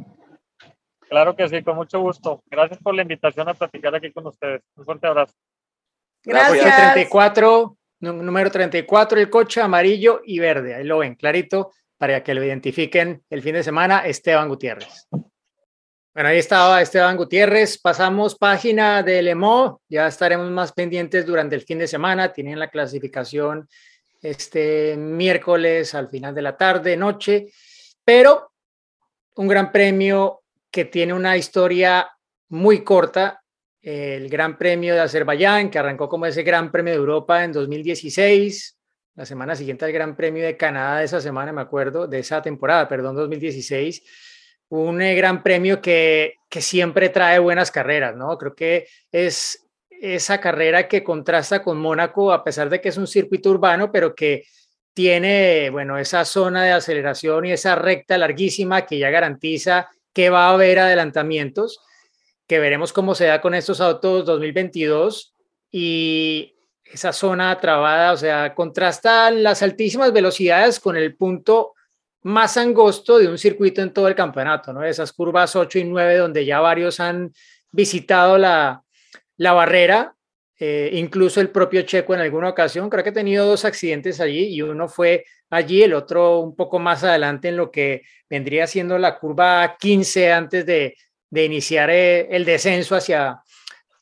[1.12, 2.42] Claro que sí, con mucho gusto.
[2.46, 4.62] Gracias por la invitación a platicar aquí con ustedes.
[4.76, 5.34] Un fuerte abrazo.
[6.24, 6.92] Gracias.
[6.94, 10.74] 34, número 34, el coche amarillo y verde.
[10.74, 15.06] Ahí lo ven, clarito, para que lo identifiquen el fin de semana, Esteban Gutiérrez.
[16.14, 17.78] Bueno, ahí estaba Esteban Gutiérrez.
[17.78, 19.82] Pasamos página de Lemo.
[19.90, 22.32] Ya estaremos más pendientes durante el fin de semana.
[22.32, 23.68] Tienen la clasificación
[24.22, 27.52] este miércoles al final de la tarde, noche.
[28.02, 28.52] Pero
[29.34, 30.41] un gran premio
[30.72, 32.10] que tiene una historia
[32.48, 33.42] muy corta
[33.82, 38.78] el Gran Premio de Azerbaiyán, que arrancó como ese Gran Premio de Europa en 2016.
[39.16, 42.40] La semana siguiente al Gran Premio de Canadá de esa semana, me acuerdo, de esa
[42.40, 44.02] temporada, perdón, 2016.
[44.68, 48.38] Un eh, Gran Premio que, que siempre trae buenas carreras, ¿no?
[48.38, 53.06] Creo que es esa carrera que contrasta con Mónaco, a pesar de que es un
[53.06, 54.44] circuito urbano, pero que
[54.94, 60.48] tiene, bueno, esa zona de aceleración y esa recta larguísima que ya garantiza que va
[60.48, 61.80] a haber adelantamientos
[62.46, 65.34] que veremos cómo se da con estos autos 2022
[65.70, 71.72] y esa zona trabada, o sea, contrasta las altísimas velocidades con el punto
[72.24, 74.84] más angosto de un circuito en todo el campeonato, ¿no?
[74.84, 77.32] Esas curvas 8 y 9 donde ya varios han
[77.70, 78.82] visitado la,
[79.38, 80.14] la barrera,
[80.58, 84.54] eh, incluso el propio Checo en alguna ocasión, creo que ha tenido dos accidentes allí
[84.54, 88.98] y uno fue allí, el otro un poco más adelante en lo que vendría siendo
[88.98, 90.96] la curva 15 antes de,
[91.30, 93.42] de iniciar eh, el descenso hacia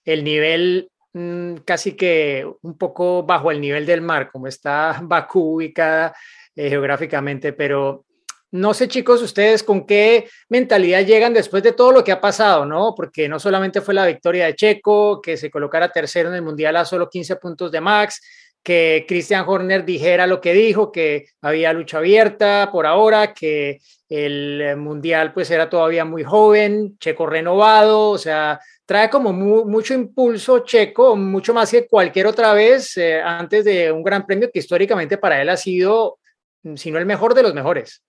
[0.05, 5.57] el nivel mm, casi que un poco bajo el nivel del mar, como está Bakú
[5.57, 6.15] ubicada
[6.55, 8.05] eh, geográficamente, pero
[8.53, 12.65] no sé, chicos, ustedes con qué mentalidad llegan después de todo lo que ha pasado,
[12.65, 12.95] ¿no?
[12.97, 16.77] Porque no solamente fue la victoria de Checo, que se colocara tercero en el Mundial
[16.77, 18.21] a solo 15 puntos de Max,
[18.63, 24.77] que Christian Horner dijera lo que dijo, que había lucha abierta por ahora, que el
[24.77, 31.17] Mundial pues era todavía muy joven, Checo renovado, o sea, trae como mucho impulso Checo,
[31.17, 35.41] mucho más que cualquier otra vez eh, antes de un gran premio que históricamente para
[35.41, 36.19] él ha sido,
[36.75, 38.03] si no el mejor de los mejores.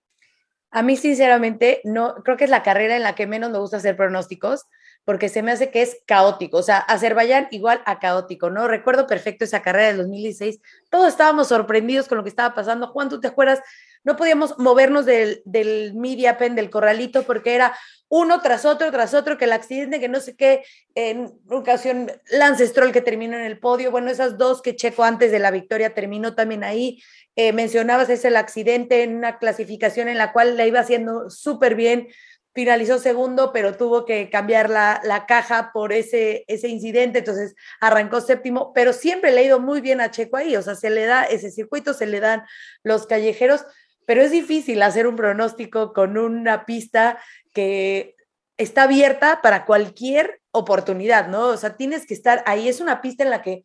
[0.70, 3.76] A mí, sinceramente, no, creo que es la carrera en la que menos me gusta
[3.76, 4.64] hacer pronósticos,
[5.04, 6.58] porque se me hace que es caótico.
[6.58, 8.68] O sea, Azerbaiyán igual a caótico, ¿no?
[8.68, 10.60] Recuerdo perfecto esa carrera del 2016.
[10.90, 12.88] Todos estábamos sorprendidos con lo que estaba pasando.
[12.88, 13.60] Juan, ¿tú te acuerdas?
[14.04, 17.74] No podíamos movernos del, del media pen, del corralito, porque era
[18.14, 20.62] uno tras otro, tras otro, que el accidente, que no sé qué,
[20.94, 25.32] en ocasión Lance Stroll que terminó en el podio, bueno, esas dos que Checo antes
[25.32, 27.02] de la victoria terminó también ahí,
[27.36, 31.74] eh, mencionabas ese el accidente en una clasificación en la cual la iba haciendo súper
[31.74, 32.08] bien,
[32.54, 38.20] finalizó segundo, pero tuvo que cambiar la, la, caja por ese, ese incidente, entonces arrancó
[38.20, 41.06] séptimo, pero siempre le ha ido muy bien a Checo ahí, o sea, se le
[41.06, 42.44] da ese circuito, se le dan
[42.82, 43.64] los callejeros,
[44.06, 47.18] pero es difícil hacer un pronóstico con una pista
[47.54, 48.16] que
[48.58, 51.48] está abierta para cualquier oportunidad, ¿no?
[51.48, 53.64] O sea, tienes que estar ahí, es una pista en la que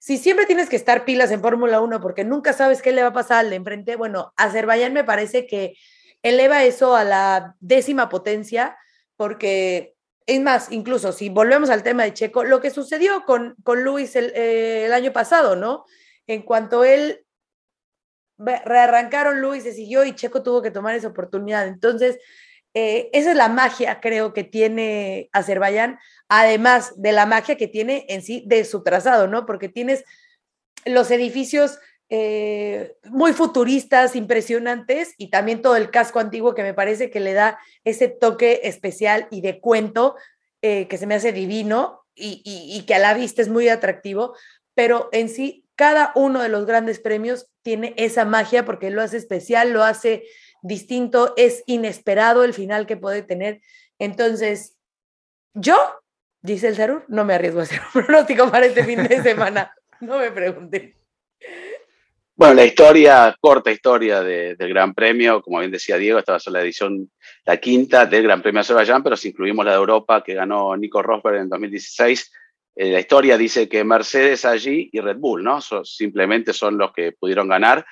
[0.00, 3.08] si siempre tienes que estar pilas en Fórmula 1 porque nunca sabes qué le va
[3.08, 5.76] a pasar al de enfrente, bueno, Azerbaiyán me parece que
[6.22, 8.76] eleva eso a la décima potencia
[9.16, 13.84] porque es más, incluso si volvemos al tema de Checo, lo que sucedió con, con
[13.84, 15.84] Luis el, eh, año pasado, ¿no?
[16.26, 17.24] En cuanto él
[18.38, 21.66] rearrancaron, Luis se siguió y Checo tuvo que tomar esa oportunidad.
[21.68, 22.18] Entonces,
[22.74, 25.98] eh, esa es la magia, creo, que tiene Azerbaiyán,
[26.28, 29.46] además de la magia que tiene en sí de su trazado, ¿no?
[29.46, 30.04] Porque tienes
[30.84, 37.10] los edificios eh, muy futuristas, impresionantes, y también todo el casco antiguo que me parece
[37.10, 40.16] que le da ese toque especial y de cuento
[40.62, 44.34] eh, que se me hace divino y, y que a la vista es muy atractivo,
[44.74, 49.18] pero en sí cada uno de los grandes premios tiene esa magia porque lo hace
[49.18, 50.24] especial, lo hace
[50.62, 53.60] distinto, es inesperado el final que puede tener.
[53.98, 54.76] Entonces,
[55.54, 55.76] yo,
[56.40, 59.74] dice el Sarur, no me arriesgo a hacer un pronóstico para este fin de semana.
[60.00, 60.95] No me pregunten.
[62.36, 66.40] Bueno, la historia, corta historia del Gran Premio, como bien decía Diego, esta va a
[66.40, 67.10] ser la edición,
[67.46, 70.76] la quinta del Gran Premio de Azerbaiyán, pero si incluimos la de Europa que ganó
[70.76, 72.32] Nico Rosberg en 2016,
[72.76, 75.60] eh, la historia dice que Mercedes allí y Red Bull, ¿no?
[75.60, 77.86] simplemente son los que pudieron ganar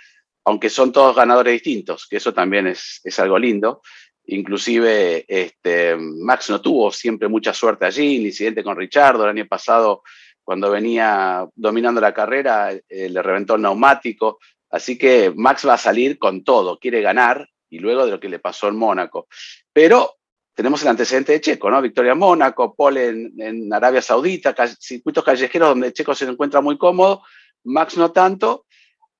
[0.44, 3.80] aunque son todos ganadores distintos, que eso también es, es algo lindo.
[4.26, 9.46] Inclusive este, Max no tuvo siempre mucha suerte allí, el incidente con Richardo el año
[9.46, 10.02] pasado,
[10.44, 14.38] cuando venía dominando la carrera, eh, le reventó el neumático,
[14.70, 18.28] así que Max va a salir con todo, quiere ganar, y luego de lo que
[18.28, 19.26] le pasó en Mónaco.
[19.72, 20.16] Pero
[20.54, 21.82] tenemos el antecedente de Checo, ¿no?
[21.82, 26.78] Victoria en Mónaco, Pole en, en Arabia Saudita, circuitos callejeros donde Checo se encuentra muy
[26.78, 27.22] cómodo,
[27.64, 28.66] Max no tanto,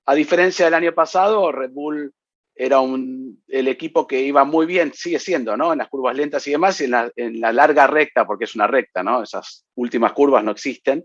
[0.07, 2.13] a diferencia del año pasado, Red Bull
[2.57, 5.73] era un, el equipo que iba muy bien, sigue siendo, ¿no?
[5.73, 8.55] En las curvas lentas y demás, y en la, en la larga recta, porque es
[8.55, 9.23] una recta, ¿no?
[9.23, 11.05] Esas últimas curvas no existen.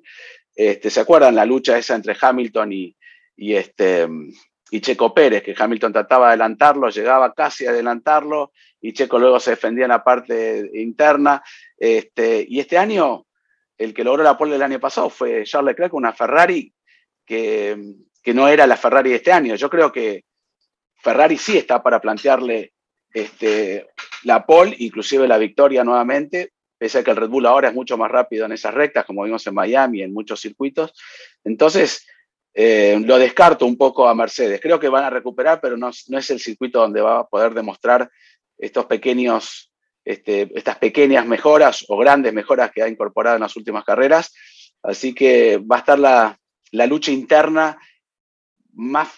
[0.56, 2.96] Este, ¿Se acuerdan la lucha esa entre Hamilton y,
[3.36, 4.08] y, este,
[4.70, 5.42] y Checo Pérez?
[5.42, 9.92] Que Hamilton trataba de adelantarlo, llegaba casi a adelantarlo, y Checo luego se defendía en
[9.92, 11.42] la parte interna.
[11.78, 13.26] Este, y este año,
[13.78, 16.72] el que logró la pole del año pasado fue Charles Leclerc, una Ferrari
[17.26, 17.78] que
[18.22, 19.56] que no era la Ferrari de este año.
[19.56, 20.24] Yo creo que
[21.02, 22.74] Ferrari sí está para plantearle
[23.14, 23.88] este,
[24.24, 27.98] la pole, inclusive la victoria nuevamente, pese a que el Red Bull ahora es mucho
[27.98, 30.94] más rápido en esas rectas, como vimos en Miami, en muchos circuitos.
[31.44, 32.06] Entonces,
[32.54, 34.60] eh, lo descarto un poco a Mercedes.
[34.62, 38.10] Creo que van a recuperar, pero no, es el circuito donde va a poder demostrar
[38.58, 39.72] estos pequeños,
[40.04, 44.34] este, estas pequeñas mejoras o grandes mejoras que ha incorporado en las últimas carreras.
[44.82, 46.40] Así que va a estar la,
[46.72, 47.78] la lucha interna
[48.74, 49.10] más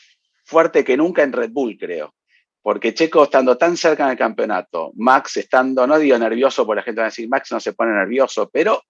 [0.51, 2.13] fuerte que nunca en Red Bull, creo.
[2.61, 6.83] Porque Checo estando tan cerca en el campeonato, Max estando, no digo nervioso, porque la
[6.83, 8.83] gente va a decir, Max no se pone nervioso, pero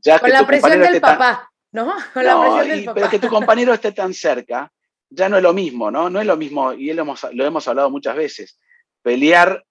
[0.00, 1.92] ya Con la presión del papá, ¿no?
[2.14, 2.94] Con la presión del papá.
[2.94, 4.72] Pero que tu compañero esté tan cerca,
[5.10, 6.08] ya no es lo mismo, ¿no?
[6.08, 8.58] No es lo mismo, y lo hemos, lo hemos hablado muchas veces.
[9.02, 9.62] Pelear,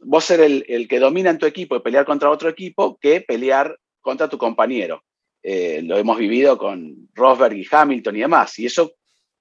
[0.00, 3.20] vos ser el, el que domina en tu equipo y pelear contra otro equipo, que
[3.20, 5.04] pelear contra tu compañero.
[5.42, 8.92] eh, lo hemos vivido con Rosberg y Hamilton y demás, y eso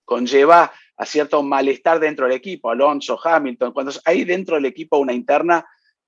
[0.06, 5.14] conlleva a cierto malestar dentro del equipo, Alonso, Hamilton, cuando hay dentro del equipo una
[5.14, 5.66] interna,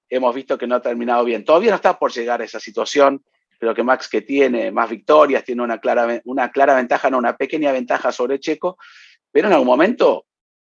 [0.09, 1.45] hemos visto que no ha terminado bien.
[1.45, 3.23] Todavía no está por llegar a esa situación,
[3.57, 7.37] creo que Max que tiene más victorias, tiene una clara, una clara ventaja, no una
[7.37, 8.77] pequeña ventaja sobre Checo,
[9.31, 10.25] pero en algún momento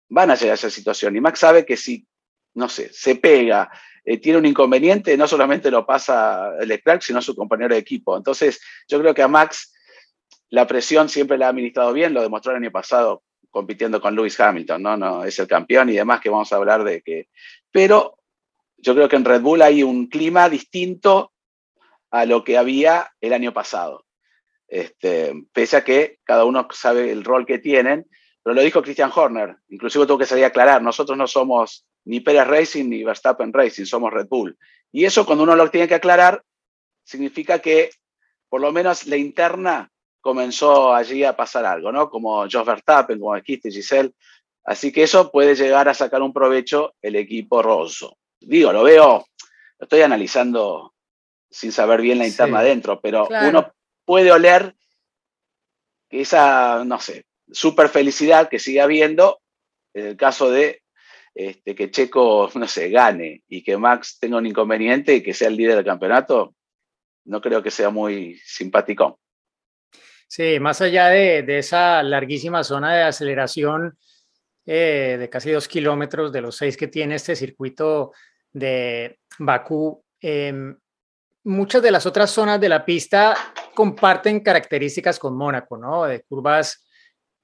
[0.09, 1.14] van a llegar a esa situación.
[1.14, 2.07] Y Max sabe que si,
[2.55, 3.70] no sé, se pega,
[4.02, 8.16] eh, tiene un inconveniente, no solamente lo pasa Leclerc, sino su compañero de equipo.
[8.16, 9.74] Entonces, yo creo que a Max
[10.48, 13.22] la presión siempre la ha administrado bien, lo demostró el año pasado
[13.57, 14.99] compitiendo con Lewis Hamilton, ¿no?
[14.99, 17.31] no Es el campeón y demás que vamos a hablar de que...
[17.73, 18.19] Pero
[18.77, 21.33] yo creo que en Red Bull hay un clima distinto
[22.11, 24.05] a lo que había el año pasado.
[24.69, 28.07] Este, pese a que cada uno sabe el rol que tienen,
[28.42, 32.21] pero lo dijo Christian Horner, inclusive tuvo que salir a aclarar, nosotros no somos ni
[32.21, 34.59] Pérez Racing ni Verstappen Racing, somos Red Bull.
[34.92, 36.42] Y eso cuando uno lo tiene que aclarar,
[37.05, 37.88] significa que
[38.51, 39.90] por lo menos la interna
[40.27, 42.11] comenzó allí a pasar algo, ¿no?
[42.11, 44.12] Como Jos Verstappen, como dijiste Giselle.
[44.65, 48.19] Así que eso puede llegar a sacar un provecho el equipo roso.
[48.41, 49.25] Digo, lo veo,
[49.79, 50.93] lo estoy analizando
[51.49, 53.73] sin saber bien la interna adentro, pero uno
[54.05, 54.75] puede oler
[56.11, 59.41] esa, no sé, super felicidad que sigue habiendo
[59.95, 60.83] en el caso de
[61.35, 65.47] este, que Checo, no sé, gane y que Max tenga un inconveniente y que sea
[65.47, 66.57] el líder del campeonato,
[67.27, 69.21] no creo que sea muy simpático.
[70.29, 73.97] Sí, más allá de, esa larguísima zona de aceleración
[74.65, 78.12] eh, de casi dos kilómetros de los seis que tiene este circuito
[78.53, 80.77] de Bakú, em,
[81.45, 83.37] muchas de las otras zonas de la pista
[83.75, 86.05] comparten características con Mónaco, ¿no?
[86.05, 86.85] De curvas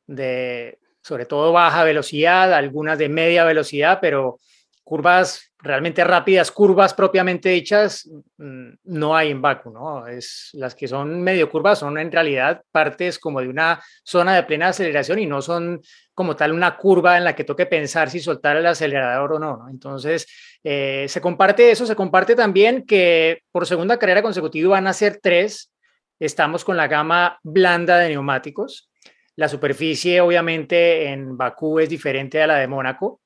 [0.07, 4.39] de sobre todo baja velocidad, algunas de media velocidad, pero
[4.85, 9.73] curvas realmente rápidas, curvas propiamente dichas, mm, no hay en Baku.
[10.07, 14.43] Es, las que son medio curvas son en realidad partes como de una zona de
[14.43, 15.81] plena aceleración y no son
[16.15, 19.57] como tal una curva en la que toque pensar si soltar el acelerador o no,
[19.57, 19.69] ¿no?
[19.71, 20.27] Entonces,
[20.63, 25.21] eh, se comparte eso, se comparte también que por segunda carrera consecutiva van a ser
[25.23, 25.73] tres,
[26.19, 28.91] estamos con la gama blanda de neumáticos,
[29.37, 33.22] la superficie obviamente en Bakú es diferente a la de Mónaco,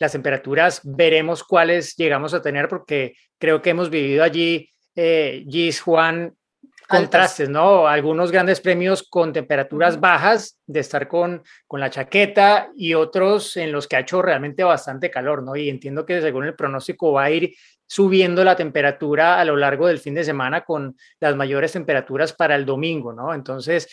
[0.00, 5.80] las temperaturas, veremos cuáles llegamos a tener porque creo que hemos vivido allí, eh, Gis,
[5.82, 6.34] Juan,
[6.88, 7.86] contrastes, ¿no?
[7.86, 13.70] Algunos grandes premios con temperaturas bajas de estar con, con la chaqueta y otros en
[13.70, 15.54] los que ha hecho realmente bastante calor, ¿no?
[15.54, 17.54] Y entiendo que según el pronóstico va a ir
[17.86, 22.56] subiendo la temperatura a lo largo del fin de semana con las mayores temperaturas para
[22.56, 23.34] el domingo, ¿no?
[23.34, 23.88] Entonces,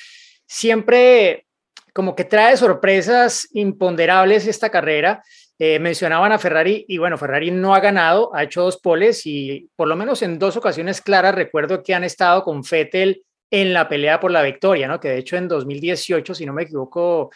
[0.45, 1.45] siempre
[1.93, 5.23] como que trae sorpresas imponderables esta carrera
[5.59, 9.69] eh, mencionaban a Ferrari y bueno, Ferrari no ha ganado, ha hecho dos poles y
[9.75, 13.89] por lo menos en dos ocasiones claras recuerdo que han estado con Fettel en la
[13.89, 14.99] pelea por la victoria, ¿no?
[14.99, 17.31] Que de hecho en 2018, si no me equivoco,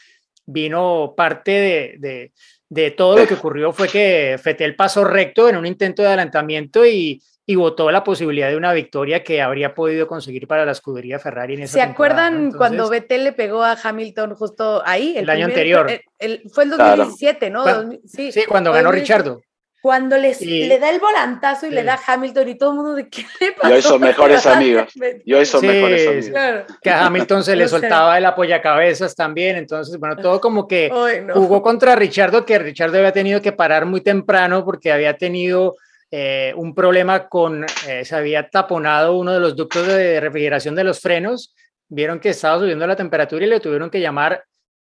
[0.46, 2.32] vino parte de, de,
[2.70, 6.86] de todo lo que ocurrió fue que Fettel pasó recto en un intento de adelantamiento
[6.86, 7.22] y
[7.52, 11.56] y votó la posibilidad de una victoria que habría podido conseguir para la escudería Ferrari
[11.56, 15.18] en esa ¿Se acuerdan cuando Vettel le pegó a Hamilton justo ahí?
[15.18, 15.92] El, año anterior.
[16.54, 17.66] fue el 2017, ¿no?
[18.06, 19.42] sí, sí, cuando ganó Richardo.
[19.82, 22.94] Cuando les, le da el volantazo y le da a Hamilton y todo el mundo
[22.94, 23.76] de qué le pasó.
[23.76, 24.94] Yo son mejores amigos.
[25.26, 26.78] Yo son mejores amigos.
[26.82, 29.58] Que a Hamilton se le soltaba el apoyacabezas también.
[29.58, 30.90] Entonces, bueno, todo como que
[31.34, 35.76] jugó contra Richardo, que Richardo había tenido que parar muy temprano porque había tenido
[36.14, 40.84] eh, un problema con, eh, se había taponado uno de los ductos de refrigeración de
[40.84, 41.56] los frenos,
[41.88, 44.44] vieron que estaba subiendo la temperatura y le tuvieron que llamar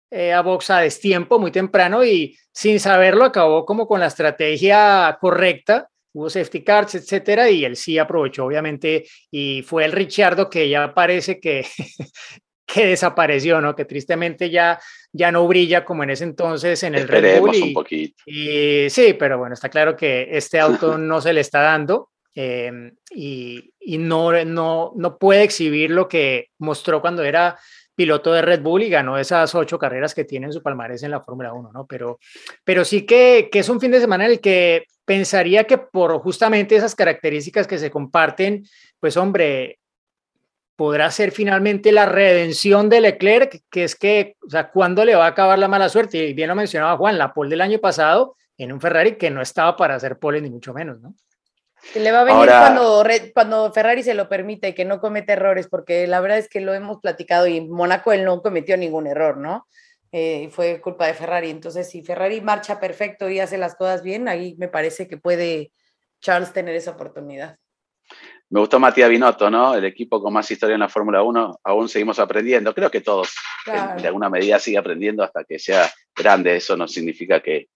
[0.08, 5.18] eh, a Box a destiempo muy temprano y sin saberlo acabó como con la estrategia
[5.20, 10.68] correcta, hubo safety cars, etcétera, y él sí aprovechó obviamente y fue el Richardo que
[10.68, 11.66] ya parece que,
[12.66, 13.76] que desapareció, ¿no?
[13.76, 14.78] Que tristemente ya,
[15.12, 17.56] ya no brilla como en ese entonces en el Red Bull.
[17.62, 18.22] un poquito.
[18.26, 22.92] Y sí, pero bueno, está claro que este auto no se le está dando em,
[23.10, 27.56] y, y, no, no, no puede exhibir lo que mostró cuando era
[27.94, 31.12] piloto de Red Bull y ganó esas ocho carreras que tiene en su palmarés en
[31.12, 31.86] la Fórmula 1, ¿no?
[31.86, 32.18] Pero,
[32.62, 36.18] pero sí que, que es un fin de semana en el que pensaría que por
[36.18, 38.64] justamente esas características que se comparten,
[39.00, 39.78] pues hombre,
[40.76, 45.24] podrá ser finalmente la redención de Leclerc, que es que, o sea, ¿cuándo le va
[45.24, 46.18] a acabar la mala suerte?
[46.18, 49.42] Y bien lo mencionaba Juan, la pole del año pasado en un Ferrari que no
[49.42, 51.14] estaba para hacer pole ni mucho menos, ¿no?
[51.94, 56.06] le va a venir cuando, cuando Ferrari se lo permite, que no comete errores, porque
[56.06, 59.66] la verdad es que lo hemos platicado y Mónaco él no cometió ningún error, ¿no?
[60.12, 61.50] Eh, fue culpa de Ferrari.
[61.50, 65.72] Entonces, si Ferrari marcha perfecto y hace las cosas bien, ahí me parece que puede
[66.20, 67.58] Charles tener esa oportunidad.
[68.50, 69.74] Me gustó Matías Binotto, ¿no?
[69.74, 72.74] El equipo con más historia en la Fórmula 1, aún seguimos aprendiendo.
[72.74, 73.34] Creo que todos,
[73.64, 74.00] Claro.
[74.00, 76.56] de alguna medida, sigue aprendiendo hasta que sea grande.
[76.56, 77.68] Eso no significa que,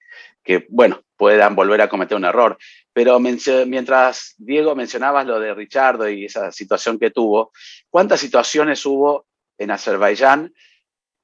[0.45, 2.57] que, bueno, puedan volver a cometer un error.
[2.93, 7.53] Pero mientras Diego mencionabas lo de Richardo y esa situación que tuvo,
[7.89, 9.27] ¿cuántas situaciones hubo
[9.59, 10.53] en Azerbaiyán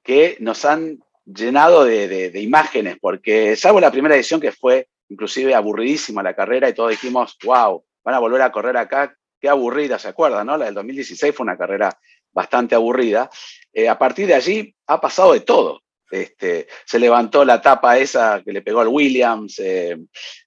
[0.03, 2.97] que nos han llenado de, de- de imágenes?
[3.01, 7.83] Porque salvo la primera edición que fue inclusive aburridísima la carrera y todos dijimos, wow,
[8.03, 10.47] van a volver a correr acá, qué aburrida, ¿se acuerdan?
[10.47, 10.57] No?
[10.57, 11.97] La del 2016 fue una carrera
[12.31, 13.29] bastante aburrida.
[13.73, 15.81] Eh, a partir de allí ha pasado de todo.
[16.09, 19.97] Este, se levantó la tapa esa que le pegó al Williams, eh,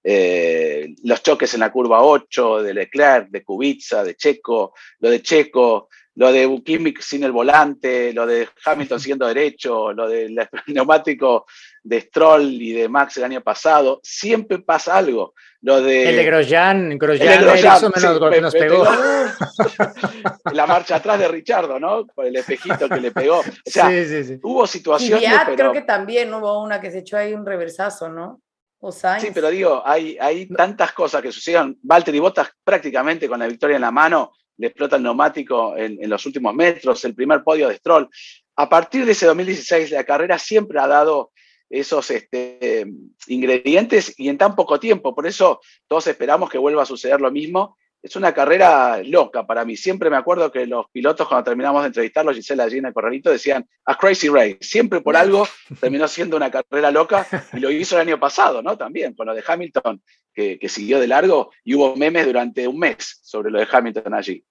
[0.02, 5.20] eh, los choques en la curva 8 de Leclerc, de Kubica, de Checo, lo de
[5.20, 10.34] Checo, lo de Bukimic sin el volante, lo de Hamilton siguiendo derecho, lo del
[10.68, 11.46] neumático
[11.82, 15.34] de Stroll y de Max el año pasado, siempre pasa algo.
[15.62, 18.60] Lo de, El de Grosjean, el Grosjean, de Grosjean, Ericsson sí, nos, me- nos me
[18.60, 18.84] pegó.
[20.52, 22.06] la marcha atrás de Richardo, ¿no?
[22.06, 23.40] Por el espejito que le pegó.
[23.40, 24.38] O sea, sí, sí, sí.
[24.42, 25.56] hubo Y situaciones, Viat pero...
[25.56, 28.40] creo que también hubo una que se echó ahí un reversazo, ¿no?
[28.80, 29.22] O Sainz.
[29.22, 31.78] Sí, pero digo, hay, hay tantas cosas que sucedieron.
[31.82, 36.10] Valtteri Bottas prácticamente con la victoria en la mano le explota el neumático en, en
[36.10, 38.08] los últimos metros, el primer podio de Stroll.
[38.56, 41.30] A partir de ese 2016, la carrera siempre ha dado
[41.70, 42.84] esos este,
[43.28, 45.14] ingredientes y en tan poco tiempo.
[45.14, 47.78] Por eso todos esperamos que vuelva a suceder lo mismo.
[48.02, 49.76] Es una carrera loca para mí.
[49.76, 53.30] Siempre me acuerdo que los pilotos, cuando terminamos de entrevistarlos, Gisela allí en el corralito,
[53.30, 54.58] decían a crazy race.
[54.62, 55.46] Siempre por algo
[55.80, 58.76] terminó siendo una carrera loca y lo hizo el año pasado, ¿no?
[58.76, 60.02] También con lo de Hamilton,
[60.34, 64.14] que, que siguió de largo y hubo memes durante un mes sobre lo de Hamilton
[64.14, 64.44] allí.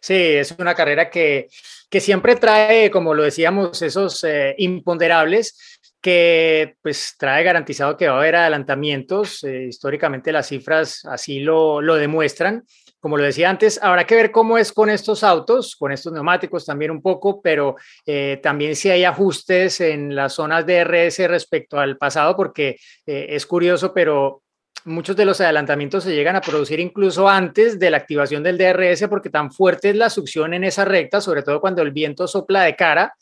[0.00, 1.48] Sí, es una carrera que,
[1.88, 5.73] que siempre trae, como lo decíamos, esos eh, imponderables
[6.04, 9.42] que pues trae garantizado que va a haber adelantamientos.
[9.42, 12.62] Eh, históricamente las cifras así lo, lo demuestran.
[13.00, 16.66] Como lo decía antes, habrá que ver cómo es con estos autos, con estos neumáticos
[16.66, 21.80] también un poco, pero eh, también si hay ajustes en las zonas de RS respecto
[21.80, 22.76] al pasado, porque
[23.06, 24.42] eh, es curioso, pero
[24.84, 29.08] muchos de los adelantamientos se llegan a producir incluso antes de la activación del DRS
[29.08, 32.64] porque tan fuerte es la succión en esa recta, sobre todo cuando el viento sopla
[32.64, 33.14] de cara,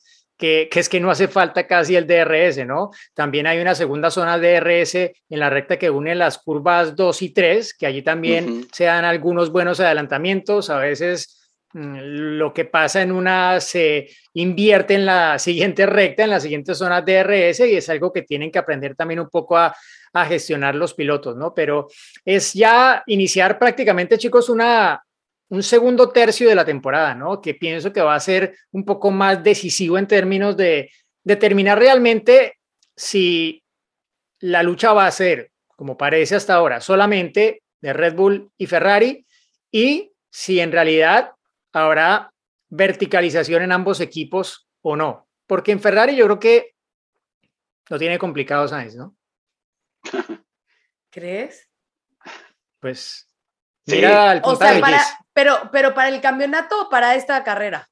[0.42, 2.90] que, que, es que no hace falta casi el DRS, ¿no?
[3.14, 7.22] También hay una segunda zona de DRS en la recta que une las curvas 2
[7.22, 8.68] y 3, que allí también uh -huh.
[8.72, 11.96] se dan algunos buenos adelantamientos, a veces mm,
[12.40, 17.02] lo que pasa en una se invierte en la siguiente recta, en la siguiente zona
[17.02, 19.72] de DRS y es algo que tienen que aprender también un poco a,
[20.12, 21.54] a gestionar los pilotos, ¿no?
[21.54, 21.86] Pero
[22.24, 25.00] es ya iniciar prácticamente, chicos, una,
[25.52, 27.42] un segundo tercio de la temporada, ¿no?
[27.42, 30.90] Que pienso que va a ser un poco más decisivo en términos de
[31.22, 32.56] determinar realmente
[32.96, 33.62] si
[34.40, 39.26] la lucha va a ser, como parece hasta ahora, solamente de Red Bull y Ferrari
[39.70, 41.32] y si en realidad
[41.70, 42.32] habrá
[42.70, 45.28] verticalización en ambos equipos o no.
[45.46, 46.74] Porque en Ferrari yo creo que
[47.90, 49.14] lo tiene complicado Sainz, ¿no?
[51.10, 51.68] ¿Crees?
[52.80, 53.31] Pues
[53.86, 55.02] mira el o sea, para,
[55.32, 57.88] pero, pero para el campeonato o para esta carrera.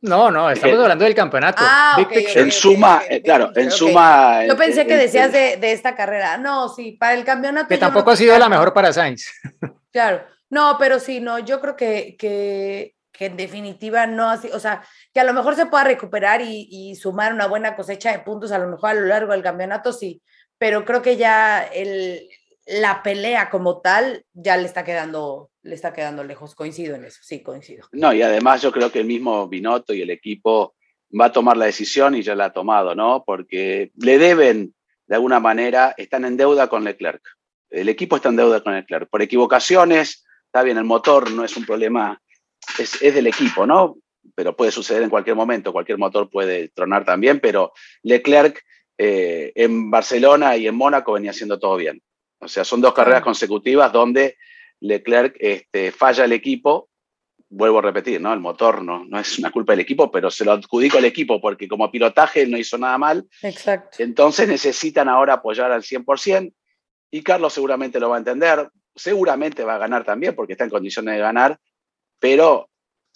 [0.00, 1.60] No, no, estamos hablando del campeonato.
[1.66, 4.44] Ah, okay, okay, en suma, okay, claro, en suma.
[4.46, 6.38] Yo pensé que decías de, de, esta carrera.
[6.38, 7.66] No, sí, para el campeonato.
[7.68, 9.26] Que tampoco no ha sido la mejor para Sainz.
[9.90, 14.60] Claro, no, pero sí, no, yo creo que, que, que en definitiva no así, o
[14.60, 14.82] sea,
[15.14, 18.52] que a lo mejor se pueda recuperar y, y, sumar una buena cosecha de puntos
[18.52, 20.22] a lo mejor a lo largo del campeonato, sí,
[20.58, 22.28] pero creo que ya el,
[22.68, 27.20] la pelea como tal ya le está quedando le está quedando lejos, coincido en eso,
[27.22, 27.86] sí, coincido.
[27.92, 30.74] No, y además yo creo que el mismo Binotto y el equipo
[31.18, 33.22] va a tomar la decisión y ya la ha tomado, ¿no?
[33.26, 34.74] Porque le deben,
[35.06, 37.22] de alguna manera, están en deuda con Leclerc.
[37.70, 39.10] El equipo está en deuda con Leclerc.
[39.10, 42.20] Por equivocaciones, está bien, el motor no es un problema,
[42.78, 43.98] es, es del equipo, ¿no?
[44.34, 48.62] Pero puede suceder en cualquier momento, cualquier motor puede tronar también, pero Leclerc
[48.96, 52.02] eh, en Barcelona y en Mónaco venía haciendo todo bien.
[52.40, 54.36] O sea, son dos carreras consecutivas donde
[54.80, 56.88] Leclerc este, falla el equipo,
[57.50, 58.32] vuelvo a repetir, ¿no?
[58.32, 61.40] El motor no, no es una culpa del equipo, pero se lo adjudico al equipo
[61.40, 63.26] porque como pilotaje no hizo nada mal.
[63.42, 64.02] Exacto.
[64.02, 66.52] Entonces necesitan ahora apoyar al 100%
[67.10, 70.70] y Carlos seguramente lo va a entender, seguramente va a ganar también porque está en
[70.70, 71.58] condiciones de ganar,
[72.18, 72.68] pero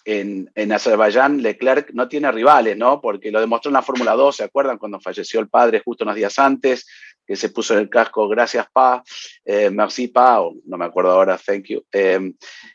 [0.05, 2.99] en, en Azerbaiyán Leclerc no tiene rivales, ¿no?
[2.99, 4.77] Porque lo demostró en la Fórmula 2, ¿se acuerdan?
[4.77, 6.85] Cuando falleció el padre justo unos días antes,
[7.25, 9.03] que se puso en el casco, gracias Pa,
[9.45, 11.83] eh, merci Pa, no me acuerdo ahora, thank you.
[11.91, 12.33] Eh,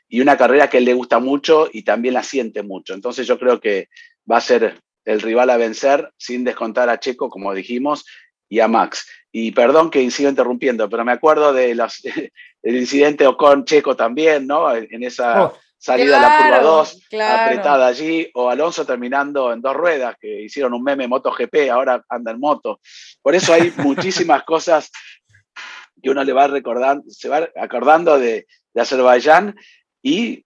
[0.08, 2.94] y una carrera que él le gusta mucho y también la siente mucho.
[2.94, 3.88] Entonces yo creo que
[4.30, 8.04] va a ser el rival a vencer sin descontar a Checo, como dijimos,
[8.48, 9.08] y a Max.
[9.30, 12.02] Y perdón que sigo interrumpiendo, pero me acuerdo de los,
[12.62, 14.74] el incidente con Checo también, ¿no?
[14.74, 15.44] En esa...
[15.46, 17.42] Oh salida de la curva Claro, 2, claro.
[17.44, 22.32] apretada allí, o Alonso terminando en dos ruedas, que hicieron un meme MotoGP, ahora anda
[22.32, 22.80] en moto.
[23.22, 24.90] Por eso hay muchísimas cosas
[26.02, 29.56] que uno le va recordando, se va acordando de, de Azerbaiyán
[30.02, 30.44] y,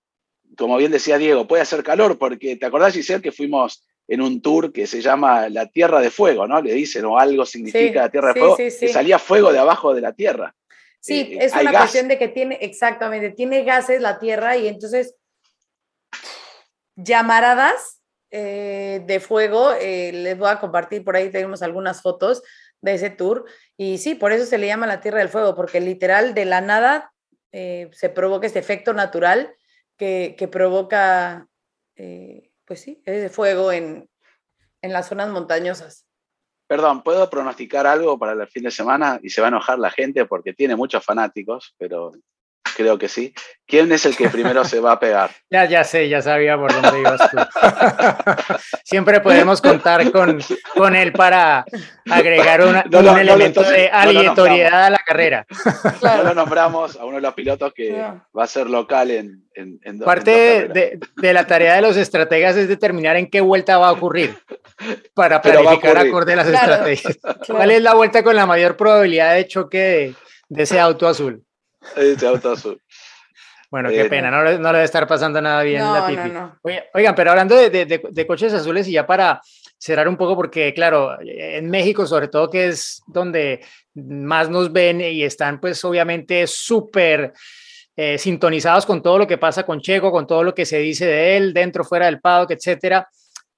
[0.56, 4.42] como bien decía Diego, puede hacer calor, porque te acordás, Giselle, que fuimos en un
[4.42, 6.60] tour que se llama la Tierra de Fuego, ¿no?
[6.60, 9.52] Le dicen, o algo significa Sí, la Tierra de sí, Fuego, sí, que salía fuego
[9.52, 10.54] de abajo de la Tierra.
[11.00, 11.82] Sí, Eh, es una gas.
[11.82, 15.14] cuestión de que tiene, exactamente, tiene gases la Tierra y entonces
[16.96, 22.42] llamaradas eh, de fuego, eh, les voy a compartir, por ahí tenemos algunas fotos
[22.80, 23.44] de ese tour
[23.76, 26.60] y sí, por eso se le llama la Tierra del Fuego, porque literal de la
[26.60, 27.12] nada
[27.52, 29.54] eh, se provoca este efecto natural
[29.96, 31.46] que, que provoca,
[31.96, 34.08] eh, pues sí, ese fuego en,
[34.80, 36.06] en las zonas montañosas.
[36.66, 39.20] Perdón, ¿puedo pronosticar algo para el fin de semana?
[39.22, 42.12] Y se va a enojar la gente porque tiene muchos fanáticos, pero
[42.76, 43.32] creo que sí.
[43.66, 45.30] ¿Quién es el que primero se va a pegar?
[45.50, 47.36] Ya, ya sé, ya sabía por dónde ibas tú.
[48.84, 50.38] Siempre podemos contar con,
[50.74, 51.64] con él para
[52.10, 55.46] agregar una- No, no, un no, elemento entonces, de aleatoriedad a la carrera.
[56.02, 59.78] No lo nombramos a uno de los pilotos que va a ser local en, en,
[59.82, 63.88] en Parte dos de, la tarea de los estrategas es determinar en qué vuelta va
[63.88, 64.36] a ocurrir
[65.14, 66.08] para planificar ocurrir.
[66.10, 67.18] acorde a las Claro, estrategias.
[67.22, 67.70] ¿Cuál Claro.
[67.70, 70.14] es la vuelta con la mayor probabilidad de choque de,
[70.48, 71.44] de ese auto azul?
[71.96, 72.80] Ese auto azul.
[73.70, 76.00] Bueno, qué Eh, pena, no, le- no le debe estar pasando nada bien No, la
[76.00, 76.28] no, Tifi.
[76.30, 76.58] no.
[76.94, 79.40] Oigan, pero hablando de, de- de- de coches azules y ya para
[79.78, 83.64] cerrar un poco, porque claro, en México sobre todo que es donde
[83.94, 87.32] más nos ven y están pues obviamente súper
[87.96, 91.06] eh, sintonizados con todo lo que pasa con Checo, con todo lo que se dice
[91.06, 93.08] de él, dentro, fuera del paddock, etcétera.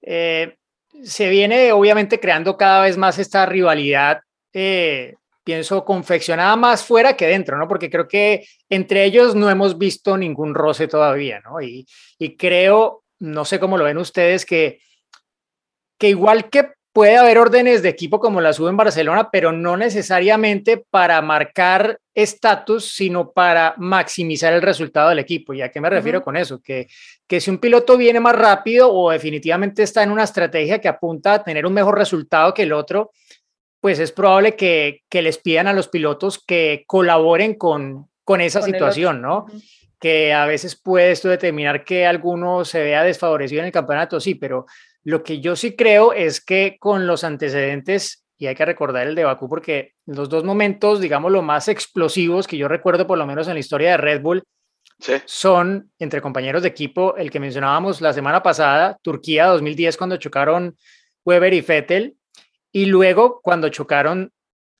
[0.01, 0.57] Eh,
[1.03, 4.21] se viene obviamente creando cada vez más esta rivalidad,
[4.53, 5.15] eh,
[5.45, 7.69] pienso, confeccionada más fuera que dentro, ¿no?
[7.69, 11.61] Porque creo que entre ellos no hemos visto ningún roce todavía, ¿no?
[11.61, 11.87] Y,
[12.19, 14.81] y creo, no sé cómo lo ven ustedes, que,
[15.99, 19.77] que igual que puede haber órdenes de equipo como las hubo en Barcelona, pero no
[19.77, 25.53] necesariamente para marcar estatus, sino para maximizar el resultado del equipo.
[25.53, 26.63] ¿Y a qué me refiero con eso?
[26.63, 26.87] Que,
[27.27, 31.35] que si un piloto viene más rápido o definitivamente está en una estrategia que apunta
[31.35, 33.11] a tener un mejor resultado que el otro,
[33.85, 38.61] pues es probable que, que les pidan a los pilotos que colaboren con, con esa
[38.61, 39.21] Con situación.
[39.21, 39.45] ¿no?
[40.01, 44.37] Que a veces puede esto determinar que alguno se vea desfavorecido en el campeonato, sí,
[44.37, 44.65] pero
[45.03, 49.15] lo que yo sí creo es que con los antecedentes, y hay que recordar el
[49.15, 53.27] de Bakú, porque los dos momentos, digamos, los más explosivos que yo recuerdo por lo
[53.27, 54.45] menos en la historia de Red Bull,
[54.99, 55.13] Sí.
[55.27, 60.75] son entre compañeros de equipo, el que mencionábamos la semana pasada, Turquía 2010, cuando chocaron
[61.27, 62.17] Weber y Vettel,
[62.75, 64.33] y luego cuando chocaron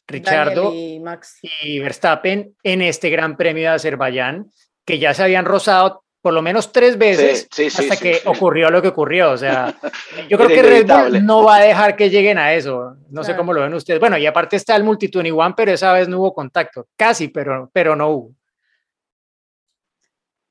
[0.09, 1.39] Richardo y Max.
[1.63, 4.51] y Verstappen en este Gran Premio de Azerbaiyán,
[4.85, 8.15] que ya se habían rozado por lo menos tres veces sí, sí, hasta sí, que
[8.15, 8.23] sí.
[8.25, 9.31] ocurrió lo que ocurrió.
[9.31, 9.77] O sea,
[10.29, 10.87] yo creo que Red.
[10.87, 12.97] Bull no va a dejar que lleguen a eso.
[13.11, 14.01] No sé cómo lo ven ustedes.
[14.01, 16.89] Bueno, y aparte está el Multi-21, pero esa vez no hubo contacto.
[16.97, 18.35] Casi, pero, pero no hubo.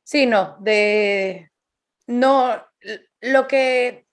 [0.04, 1.52] Sí, no, de
[2.08, 2.56] no,
[3.22, 4.06] lo que,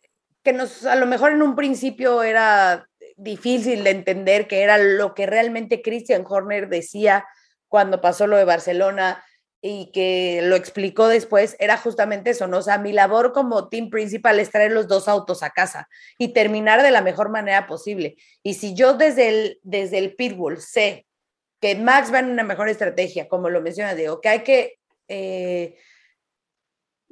[0.42, 2.89] que nos a lo mejor en un principio era
[3.20, 7.26] difícil de entender que era lo que realmente Christian Horner decía
[7.68, 9.22] cuando pasó lo de Barcelona
[9.62, 12.58] y que lo explicó después, era justamente eso, ¿no?
[12.58, 15.86] O sea, mi labor como team principal es traer los dos autos a casa
[16.18, 18.16] y terminar de la mejor manera posible.
[18.42, 21.06] Y si yo desde el, desde el pitbull sé
[21.60, 25.76] que Max va en una mejor estrategia, como lo menciona Diego, que hay que eh,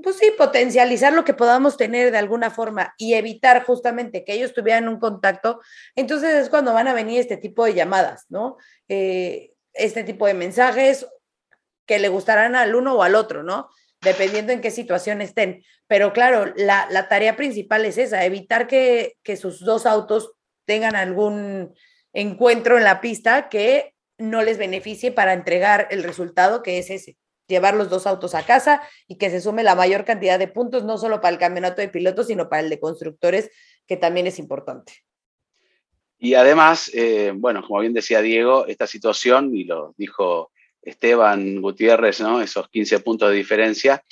[0.03, 4.55] pues sí, potencializar lo que podamos tener de alguna forma y evitar justamente que ellos
[4.55, 5.61] tuvieran un contacto,
[5.97, 8.57] entonces es cuando van a venir este tipo de llamadas, ¿no?
[8.89, 11.07] Eh, este tipo de mensajes
[11.87, 13.69] que le gustarán al uno o al otro, ¿no?
[14.01, 15.65] Dependiendo en qué situación estén.
[15.89, 20.33] Pero claro, la, la tarea principal es esa, evitar que, que sus dos autos
[20.65, 21.75] tengan algún
[22.13, 27.17] encuentro en la pista que no les beneficie para entregar el resultado que es ese
[27.49, 30.85] llevar los dos autos a casa y que se sume la mayor cantidad de puntos,
[30.85, 33.51] no solo para el campeonato de pilotos, sino para el de constructores,
[33.87, 34.93] que también es importante.
[36.19, 40.51] Y además, eh, bueno, como bien decía Diego, esta situación, y lo dijo
[40.83, 42.41] Esteban Gutiérrez, ¿no?
[42.41, 44.05] esos 15 puntos de diferencia,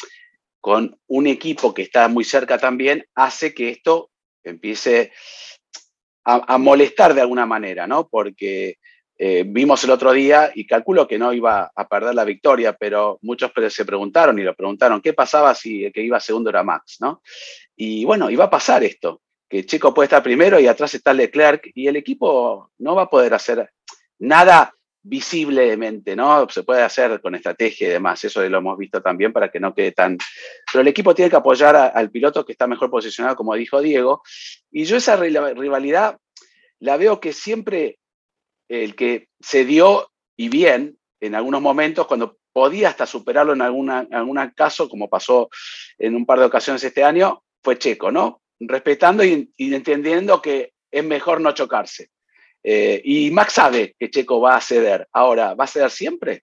[0.61, 4.11] con un equipo que está muy cerca también, hace que esto
[4.43, 5.13] empiece
[6.25, 8.09] a, a molestar de alguna manera, ¿no?
[8.09, 8.79] Porque
[9.19, 13.19] eh, vimos el otro día y calculo que no iba a perder la victoria, pero
[13.23, 16.99] muchos se preguntaron y lo preguntaron, ¿qué pasaba si el que iba segundo era Max,
[17.01, 17.23] ¿no?
[17.75, 21.71] Y bueno, iba a pasar esto, que Checo puede estar primero y atrás está Leclerc
[21.75, 23.71] y el equipo no va a poder hacer
[24.19, 26.49] nada visiblemente, ¿no?
[26.51, 29.73] Se puede hacer con estrategia y demás, eso lo hemos visto también para que no
[29.73, 30.19] quede tan...
[30.71, 34.23] Pero el equipo tiene que apoyar al piloto que está mejor posicionado, como dijo Diego,
[34.71, 36.19] y yo esa rivalidad
[36.81, 37.99] la veo que siempre
[38.69, 44.07] el que se dio y bien en algunos momentos, cuando podía hasta superarlo en alguna,
[44.13, 45.49] algún caso, como pasó
[45.99, 48.43] en un par de ocasiones este año, fue Checo, ¿no?
[48.61, 52.11] Respetando y entendiendo que es mejor no chocarse.
[52.69, 55.07] Eh, y Max sabe que Checo va a ceder.
[55.13, 56.43] Ahora, ¿va a ceder siempre?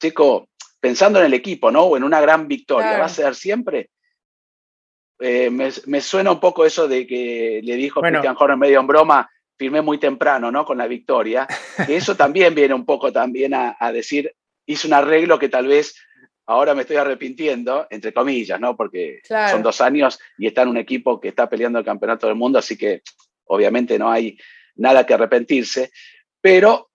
[0.00, 0.48] Checo,
[0.80, 1.82] pensando en el equipo, ¿no?
[1.82, 3.90] O en una gran victoria, ¿va a ceder siempre?
[5.18, 8.20] Eh, me, suena un poco eso de que le dijo bueno.
[8.20, 9.30] Christian Horner medio en broma,
[9.60, 10.64] firmé muy temprano, ¿no?
[10.64, 11.46] Con la victoria.
[11.86, 14.34] Que eso también viene un poco también a, decir,
[14.64, 15.96] hice un arreglo que tal vez
[16.46, 18.74] ahora me estoy arrepintiendo, entre comillas, ¿no?
[18.74, 22.36] Porque son dos años y está en un equipo que está peleando el campeonato del
[22.36, 23.02] mundo, así que
[23.44, 24.38] obviamente no hay
[24.76, 25.90] nada que arrepentirse.
[26.40, 26.88] Pero,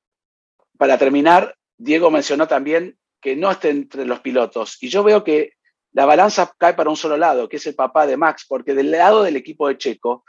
[0.75, 4.79] para terminar, Diego mencionó también que no esté entre los pilotos.
[4.81, 5.51] Y yo veo que
[5.91, 8.89] la balanza cae para un solo lado, que es el papá de Max, porque del
[8.89, 10.25] lado del equipo de Checo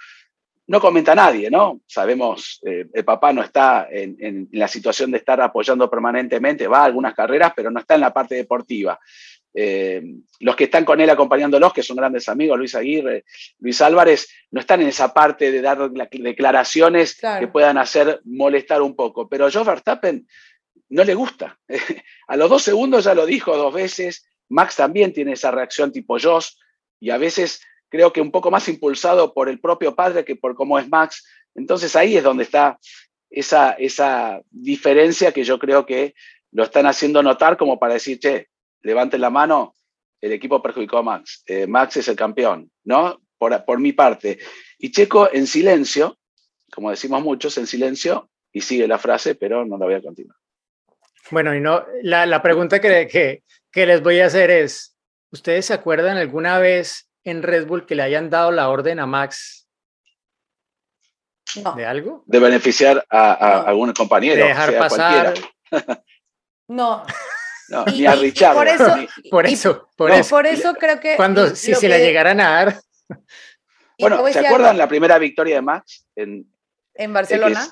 [0.69, 1.81] no comenta nadie, ¿no?
[1.87, 6.85] Sabemos, eh, el papá no está en, la situación de estar apoyando permanentemente, va a
[6.85, 8.99] algunas carreras, pero no está en la parte deportiva.
[9.55, 10.03] Eh,
[10.41, 13.25] los que están con él acompañándolos, que son grandes amigos, Luis Aguirre,
[13.61, 18.95] Luis Álvarez, no están en esa parte de dar declaraciones que puedan hacer molestar un
[18.95, 19.29] poco.
[19.29, 20.27] Pero a Joe Verstappen
[20.89, 21.59] no le gusta.
[22.29, 24.27] a los dos segundos ya lo dijo dos veces.
[24.49, 26.59] Max también tiene esa reacción tipo Joss
[27.01, 30.55] y a veces creo que un poco más impulsado por el propio padre que por
[30.55, 31.27] cómo es Max.
[31.55, 32.79] Entonces ahí es donde está
[33.31, 36.15] esa, esa diferencia que yo creo que
[36.53, 38.49] lo están haciendo notar como para decir, che,
[38.83, 39.75] levanten la mano,
[40.21, 41.43] el equipo perjudicó a Max.
[41.47, 43.21] Eh, Max es el campeón, ¿no?
[43.39, 44.39] Por, por mi parte.
[44.79, 46.19] Y Checo en silencio,
[46.73, 50.37] como decimos muchos, en silencio, y sigue la frase, pero no la voy a continuar.
[51.31, 54.97] Bueno, y no, la, la pregunta que, que, que, les voy a hacer es,
[55.31, 59.07] ¿ustedes se acuerdan alguna vez en Red Bull que le hayan dado la orden a
[59.07, 59.69] Max
[61.75, 62.23] de algo?
[62.27, 64.37] De beneficiar a, a algún compañero.
[64.37, 65.35] De dejar pasar.
[66.69, 67.05] no.
[67.69, 68.55] No, ni a Richard.
[68.55, 68.85] Por eso,
[69.29, 70.37] por eso, por, eso.
[70.37, 71.17] por eso creo que.
[71.17, 72.81] Cuando, si se la llegaran a dar.
[73.99, 76.47] Bueno, ¿se acuerdan la primera victoria de Max en,
[76.95, 77.67] en Barcelona?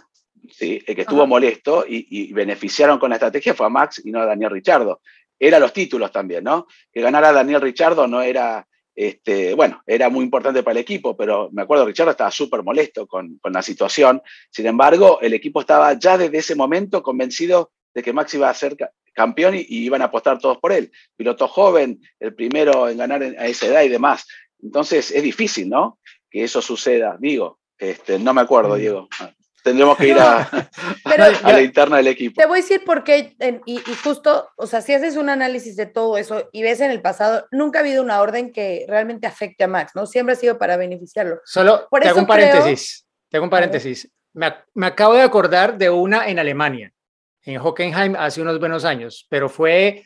[0.50, 4.10] sí, el que estuvo molesto y, y, beneficiaron con la estrategia fue a Max y
[4.10, 5.00] no a Daniel Richardo.
[5.38, 6.66] Era los títulos también, ¿no?
[6.92, 11.50] Que ganara Daniel Richardo no era, este, bueno, era muy importante para el equipo, pero
[11.52, 14.22] me acuerdo, Richardo estaba súper molesto con, con, la situación.
[14.50, 18.54] Sin embargo, el equipo estaba ya desde ese momento convencido de que Max iba a
[18.54, 18.76] ser
[19.14, 20.92] campeón y, iban a apostar todos por él.
[21.16, 24.26] Piloto joven, el primero en ganar a esa edad y demás.
[24.62, 25.98] Entonces es difícil, ¿no?
[26.30, 27.16] Que eso suceda.
[27.18, 28.74] Digo, este, no me acuerdo.
[28.74, 29.08] Diego.
[29.64, 30.42] Tendremos que ir a,
[31.04, 32.38] a la interna del equipo.
[32.38, 33.34] Te voy a decir por qué,
[33.64, 36.90] y, y, justo, o sea, si haces un análisis de todo eso y ves en
[36.90, 40.04] el pasado, nunca ha habido una orden que realmente afecte a Max, ¿no?
[40.04, 41.40] Siempre ha sido para beneficiarlo.
[41.46, 43.06] Solo por te hago un paréntesis.
[43.30, 44.12] te hago un paréntesis.
[44.34, 46.92] Me, me acabo de acordar de una en Alemania
[47.44, 50.04] en Hockenheim hace unos buenos años, pero fue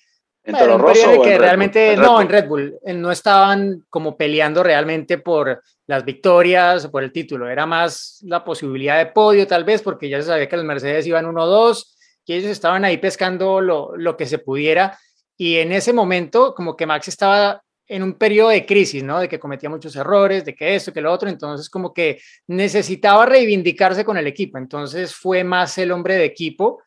[0.49, 5.19] ¿En Toro Rosso que realmente, no, en Red Bull, eh, no estaban como peleando realmente
[5.19, 9.83] por las victorias o por el título, era más la posibilidad de podio tal vez,
[9.83, 11.85] porque ya se sabía que los Mercedes iban 1-2
[12.25, 14.99] y ellos estaban ahí pescando lo, lo que se pudiera.
[15.37, 19.21] Y en ese momento como que Max estaba en un periodo de crisis, ¿no?
[19.21, 23.27] De que cometía muchos errores, de que esto, que lo otro, entonces como que necesitaba
[23.27, 26.81] reivindicarse con el equipo, entonces fue más el hombre de equipo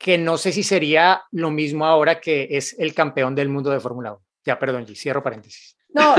[0.00, 3.80] que no sé si sería lo mismo ahora que es el campeón del mundo de
[3.80, 4.22] Fórmula 1.
[4.46, 5.76] Ya, perdón, cierro paréntesis.
[5.90, 6.14] No,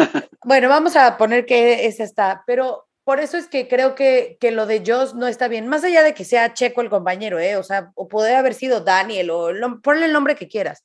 [0.46, 4.52] bueno, vamos a poner que esa está, pero por eso es que creo que, que
[4.52, 7.56] lo de Joss no está bien, más allá de que sea Checo el compañero, ¿eh?
[7.56, 9.50] o sea, o puede haber sido Daniel, o
[9.82, 10.84] ponle el nombre que quieras,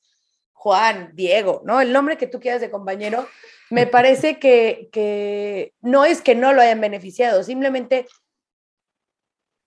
[0.55, 1.83] Juan, Diego, ¿no?
[1.83, 3.29] El nombre que tú quieras de compañero,
[3.69, 8.07] me parece que, que no es que no lo hayan beneficiado, simplemente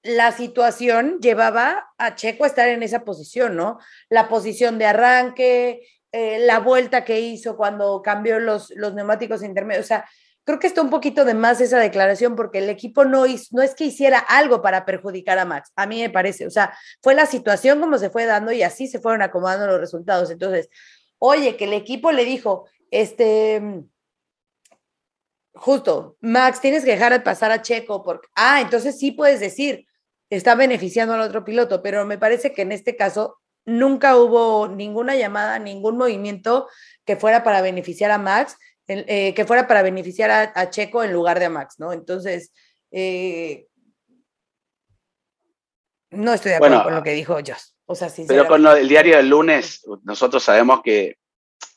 [0.10, 3.80] la situación llevaba a Checo a estar en esa posición, ¿no?
[4.10, 9.86] La posición de arranque, eh, la vuelta que hizo cuando cambió los, los neumáticos intermedios.
[9.86, 10.10] O sea,
[10.43, 13.76] creo que está un poquito de más esa declaración porque el equipo no, no es
[13.76, 16.47] que hiciera algo para perjudicar a Max, a mí me parece.
[16.47, 19.80] O sea, fue la situación como se fue dando y así se fueron acomodando los
[19.80, 20.32] resultados.
[20.32, 20.70] Entonces,
[21.20, 23.84] oye, que el equipo le dijo, este
[25.60, 29.86] justo, Max, tienes que dejar de pasar a Checo, porque, ah, entonces sí puedes decir,
[30.30, 35.16] está beneficiando al otro piloto, pero me parece que en este caso nunca hubo ninguna
[35.16, 36.68] llamada, ningún movimiento
[37.06, 38.58] que fuera para beneficiar a Max,
[38.88, 41.94] eh, que fuera para beneficiar a, Checo en lugar de a Max, ¿no?
[41.94, 42.52] Entonces,
[42.92, 43.68] eh,
[46.12, 47.76] no estoy de acuerdo con lo que dijo Joss.
[47.86, 51.18] O sea, Pero con lo del diario del lunes, nosotros sabemos que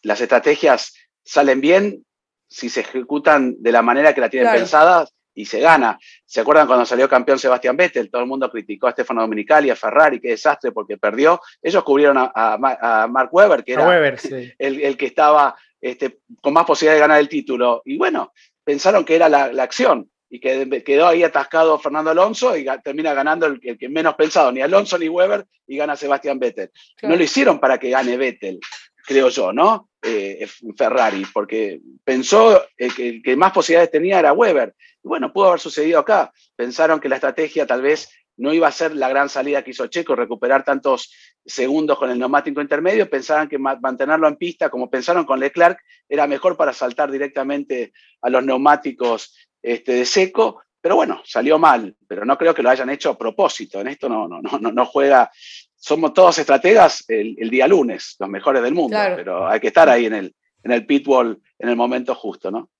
[0.02, 0.94] las estrategias
[1.24, 2.04] salen bien
[2.48, 4.58] si se ejecutan de la manera que la tienen Claro.
[4.60, 5.98] pensadas y se gana.
[6.24, 8.10] ¿Se acuerdan cuando salió campeón Sebastián Vettel?
[8.10, 11.40] Todo el mundo criticó a Stefano Dominicali, a Ferrari, qué desastre porque perdió.
[11.62, 14.52] Ellos cubrieron a, a Ma- a Mark Webber, que era Weber, sí.
[14.58, 17.82] el, el que estaba este, con más posibilidad de ganar el título.
[17.84, 18.32] Y bueno,
[18.64, 23.12] pensaron que era la, la acción y que quedó ahí atascado Fernando Alonso y termina
[23.12, 26.70] ganando el, el que menos pensado, ni Alonso ni Weber, y gana Sebastián Vettel.
[26.96, 27.12] Claro.
[27.14, 28.58] No lo hicieron para que gane Vettel,
[29.06, 29.90] creo yo, ¿no?
[30.02, 30.46] Eh,
[30.76, 34.74] Ferrari, porque pensó eh, que el que más posibilidades tenía era Weber.
[35.02, 36.32] Y bueno, pudo haber sucedido acá.
[36.56, 39.86] Pensaron que la estrategia tal vez no iba a ser la gran salida que hizo
[39.88, 41.12] Checo, recuperar tantos
[41.44, 45.78] segundos con el neumático intermedio, pensaban que ma- mantenerlo en pista, como pensaron con Leclerc,
[46.08, 47.92] era mejor para saltar directamente
[48.22, 52.70] a los neumáticos este, de seco, pero bueno, salió mal, pero no creo que lo
[52.70, 55.30] hayan hecho a propósito, en esto no, no, no- no juega,
[55.82, 59.16] somos todos estrategas el, el día lunes, los mejores del mundo, Claro.
[59.16, 62.70] pero hay que estar ahí en el, en el pitbull en el momento justo, ¿no?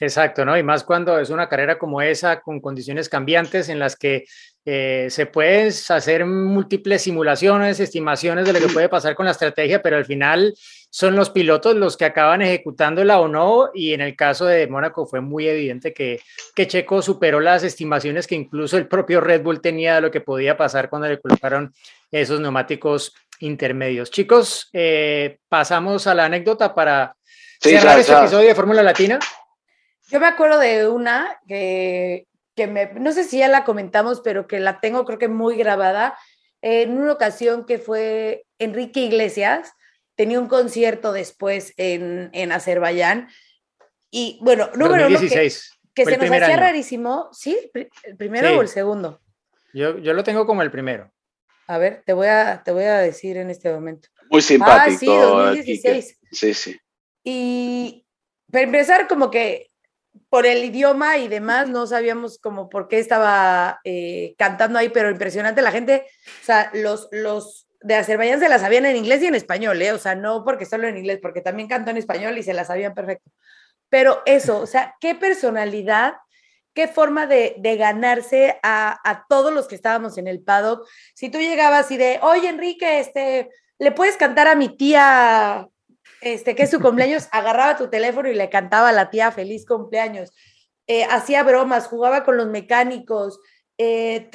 [0.00, 0.56] Exacto, ¿no?
[0.56, 4.24] Y más cuando es una carrera como esa, con condiciones cambiantes en las que
[4.64, 9.82] eh, se pueden hacer múltiples simulaciones, estimaciones de lo que puede pasar con la estrategia,
[9.82, 10.54] pero al final
[10.96, 13.68] son los pilotos los que acaban ejecutándola o no.
[13.74, 16.20] Y en el caso de Mónaco fue muy evidente que,
[16.54, 20.22] que Checo superó las estimaciones que incluso el propio Red Bull tenía de lo que
[20.22, 21.74] podía pasar cuando le colocaron
[22.10, 24.10] esos neumáticos intermedios.
[24.10, 27.14] Chicos, eh, pasamos a la anécdota para
[27.60, 28.18] Sí, cerrar ya- este ya.
[28.20, 29.18] episodio de Fórmula Latina.
[30.08, 34.46] Yo me acuerdo de una que, que me, no sé si ya la comentamos, pero
[34.46, 36.16] que la tengo creo que muy grabada.
[36.62, 39.74] En una ocasión que fue Enrique Iglesias,
[40.16, 43.28] tenía un concierto después en, en Azerbaiyán.
[44.10, 45.70] Y bueno, número uno, que, 2016.
[45.94, 46.56] que se nos hacía año.
[46.56, 47.28] rarísimo.
[47.32, 47.56] ¿Sí?
[47.62, 48.54] ¿El pri- ¿El primero Sí.
[48.56, 49.20] o el segundo?
[49.74, 51.12] Yo, yo lo tengo como el primero.
[51.68, 54.08] A ver, te voy a, te voy a decir en este momento.
[54.30, 55.12] Muy simpático.
[55.38, 56.06] ah, sí, 2016.
[56.18, 56.28] Quique.
[56.32, 56.80] Sí, sí.
[57.24, 58.06] Y
[58.50, 59.70] para empezar, como que
[60.30, 65.10] por el idioma y demás, no sabíamos como por qué estaba eh, cantando ahí, pero
[65.10, 66.06] impresionante la gente,
[66.42, 69.92] o sea, los, los de Azerbaiyán se la sabían en inglés y en español, ¿eh?
[69.92, 72.64] O sea, no porque solo en inglés, porque también cantó en español y se la
[72.64, 73.30] sabían perfecto.
[73.88, 76.14] Pero eso, o sea, qué personalidad,
[76.74, 80.88] qué forma de, de ganarse a, a todos los que estábamos en el paddock.
[81.14, 85.68] Si tú llegabas y de, oye, Enrique, este, ¿le puedes cantar a mi tía
[86.20, 89.66] este, que es su cumpleaños, agarraba tu teléfono y le cantaba a la tía feliz
[89.66, 90.32] cumpleaños.
[90.86, 93.40] Eh, hacía bromas, jugaba con los mecánicos.
[93.78, 94.30] eh,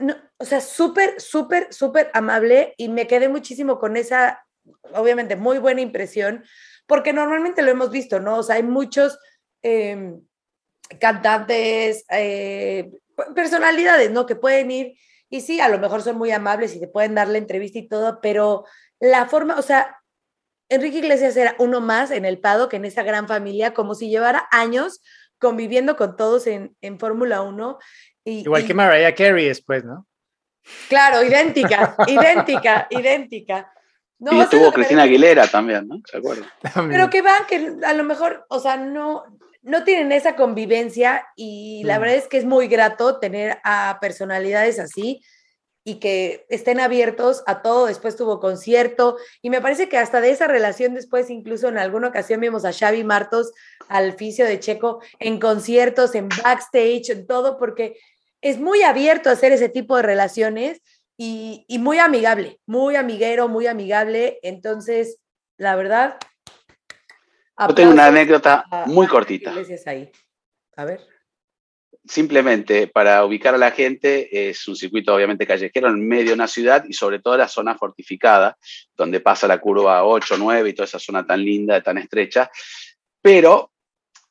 [0.00, 4.44] no, o sea, súper, súper, súper amable y me quedé muchísimo con esa,
[4.94, 6.44] obviamente, muy buena impresión,
[6.86, 8.38] porque normalmente lo hemos visto, ¿no?
[8.38, 9.18] O sea, hay muchos
[9.62, 10.14] eh,
[10.98, 12.90] cantantes, eh,
[13.34, 14.26] personalidades, ¿no?
[14.26, 14.94] Que pueden ir
[15.30, 17.86] y sí, a lo mejor son muy amables y te pueden dar la entrevista y
[17.86, 18.64] todo, pero
[18.98, 19.96] la forma, o sea,
[20.68, 24.48] Enrique Iglesias era uno más en el paddock, en esa gran familia, como si llevara
[24.50, 25.00] años
[25.38, 27.78] conviviendo con todos en, en Fórmula 1.
[28.24, 30.06] Y, Igual y- que Mariah Carey después, ¿no?
[30.88, 33.72] Claro, idéntica, idéntica, idéntica.
[34.18, 36.00] No, y o sea, estuvo lo que me Cristina Aguilera también, ¿no?
[36.04, 36.46] ¿Se acuerdan?
[36.90, 39.24] Pero que van, que a lo mejor, o sea, no,
[39.62, 42.00] no tienen esa convivencia y la Mm.
[42.02, 45.22] verdad es que es muy grato tener a personalidades así
[45.84, 47.86] y que estén abiertos a todo.
[47.86, 52.08] Después tuvo concierto y me parece que hasta de esa relación después, incluso en alguna
[52.08, 53.52] ocasión vimos a Xavi Martos,
[53.88, 57.98] al fisio de Checo, en conciertos, en backstage, en todo, porque
[58.42, 60.80] es muy abierto a hacer ese tipo de relaciones
[61.16, 64.38] y, y muy amigable, muy amiguero, muy amigable.
[64.42, 65.18] Entonces,
[65.56, 66.16] la verdad...
[67.68, 69.52] Yo tengo una anécdota a- muy a cortita.
[69.86, 70.10] Ahí.
[70.76, 71.06] A ver.
[72.10, 76.48] Simplemente para ubicar a la gente, es un circuito obviamente callejero en medio de una
[76.48, 78.58] ciudad y sobre todo la zona fortificada,
[78.96, 82.50] donde pasa la curva 8, 9 y toda esa zona tan linda, tan estrecha.
[83.22, 83.70] Pero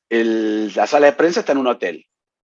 [0.10, 2.06] el- la sala de prensa está en un hotel.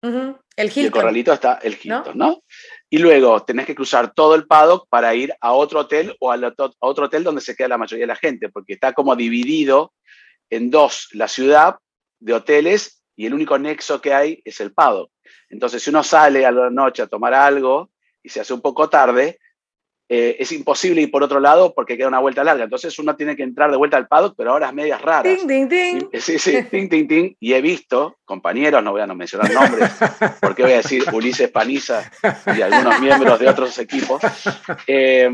[0.01, 0.91] El Y el Hilton.
[0.91, 2.41] corralito está el Hilton, ¿no?
[2.89, 6.73] Y luego tenés que cruzar todo el paddock para ir a otro hotel o otro-
[6.81, 9.93] a otro hotel donde se queda la mayoría de la gente, porque está como dividido
[10.49, 11.75] en dos la ciudad
[12.19, 15.11] de hoteles y el único nexo que hay es el paddock.
[15.49, 17.91] Entonces, si uno sale a la noche a tomar algo
[18.23, 19.37] y se hace un poco tarde,
[20.09, 22.63] eh, es imposible ir por otro lado porque queda una vuelta larga.
[22.63, 25.37] Entonces, uno tiene que entrar de vuelta al paddock, pero a horas medias raras.
[25.37, 26.09] Ting, ting, ting.
[26.11, 27.35] Y- Sí, sí, ting, ting, ting.
[27.39, 29.91] Y he visto compañeros, no voy a no mencionar nombres,
[30.41, 32.11] porque voy a decir Ulises Paniza
[32.57, 34.19] y algunos miembros de otros equipos,
[34.87, 35.29] eh,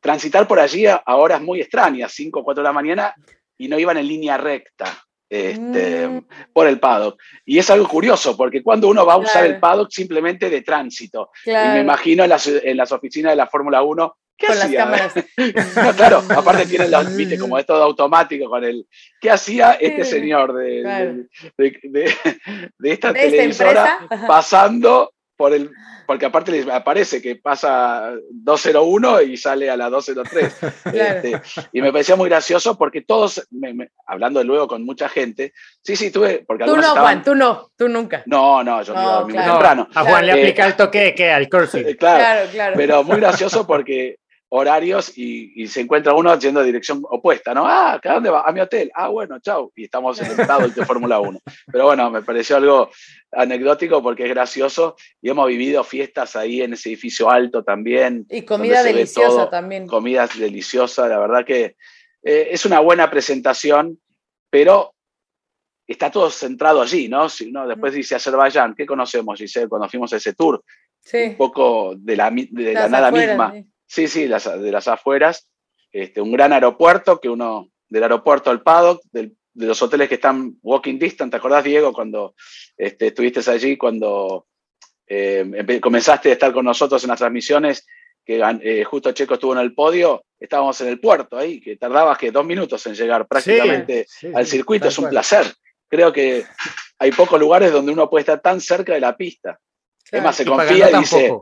[0.00, 3.12] transitar por allí a, a horas muy extrañas, 5 o 4 de la mañana,
[3.58, 4.86] y no iban en línea recta
[5.32, 6.26] este, Mm.
[6.52, 7.18] por el paddock.
[7.46, 9.46] Y es algo curioso, porque cuando uno va a usar Claro.
[9.54, 11.74] el paddock simplemente de tránsito, y Claro.
[11.74, 14.78] me imagino en las, en las oficinas de la Fórmula 1 ¿qué con las hacía?
[14.84, 15.14] cámaras.
[15.16, 15.22] No,
[15.96, 18.86] claro, aparte tiene los, viste, como es todo automático con el.
[19.20, 21.14] ¿Qué hacía este señor de, claro.
[21.56, 22.32] de, de- de esta
[22.78, 24.26] De esta televisora empresa.
[24.26, 25.12] pasando
[25.42, 25.70] por el.
[26.06, 30.54] Porque aparte les aparece que pasa 201 y sale a la 203.
[30.92, 31.18] Claro.
[31.18, 31.40] Este,
[31.72, 35.96] y me parecía muy gracioso porque todos, me- me- hablando luego con mucha gente, sí,
[35.96, 36.44] sí, tuve.
[36.46, 38.22] Porque Tú no, estaban- Juan, tú no, tú nunca.
[38.26, 39.52] No, no, yo me No, iba a dormir claro.
[39.52, 39.88] temprano.
[39.94, 40.40] a Juan le Claro.
[40.42, 41.80] aplica el toque de curfew.
[41.88, 42.74] Eh, claro, Claro, claro.
[42.76, 44.16] pero muy gracioso porque
[44.54, 47.66] horarios y, y se encuentra uno yendo a dirección opuesta, ¿no?
[47.66, 48.42] Ah, ¿a dónde va?
[48.42, 48.90] A mi hotel.
[48.94, 49.72] Ah, bueno, chau.
[49.74, 50.36] Y estamos en el
[50.74, 51.40] de Fórmula 1.
[51.72, 52.90] Pero bueno, me pareció algo
[53.30, 58.26] anecdótico porque es gracioso y hemos vivido fiestas ahí en ese edificio alto también.
[58.28, 59.86] y comida deliciosa también.
[59.86, 61.76] Comidas deliciosas, la verdad que
[62.22, 63.98] eh, es una buena presentación,
[64.50, 64.92] pero
[65.86, 67.30] está todo centrado allí, ¿no?
[67.30, 70.56] Si uno después dice Azerbaiyán, ¿qué conocemos, Giselle, cuando fuimos a ese tour?
[70.56, 70.62] Un
[71.04, 71.34] Sí.
[71.38, 73.52] poco de la, de la nada afueras, misma.
[73.54, 73.71] sí.
[73.92, 75.50] Sí, sí, las, de las afueras.
[75.92, 80.14] Este, un gran aeropuerto, que uno, del aeropuerto al paddock, del- de los hoteles que
[80.14, 81.30] están walking distance.
[81.30, 82.34] ¿Te acordás, Diego, cuando
[82.78, 84.46] este, estuviste allí, cuando
[85.06, 87.86] eh, comenzaste a estar con nosotros en las transmisiones,
[88.24, 92.16] que eh, justo Checo estuvo en el podio, estábamos en el puerto ahí, que tardabas
[92.16, 95.10] que dos minutos en llegar prácticamente Sí, sí, al circuito, es un cual.
[95.10, 95.44] placer.
[95.86, 96.46] Creo que
[96.98, 99.58] hay pocos lugares donde uno puede estar tan cerca de la pista.
[100.04, 100.24] Es Claro.
[100.24, 101.36] más, se confía y dice.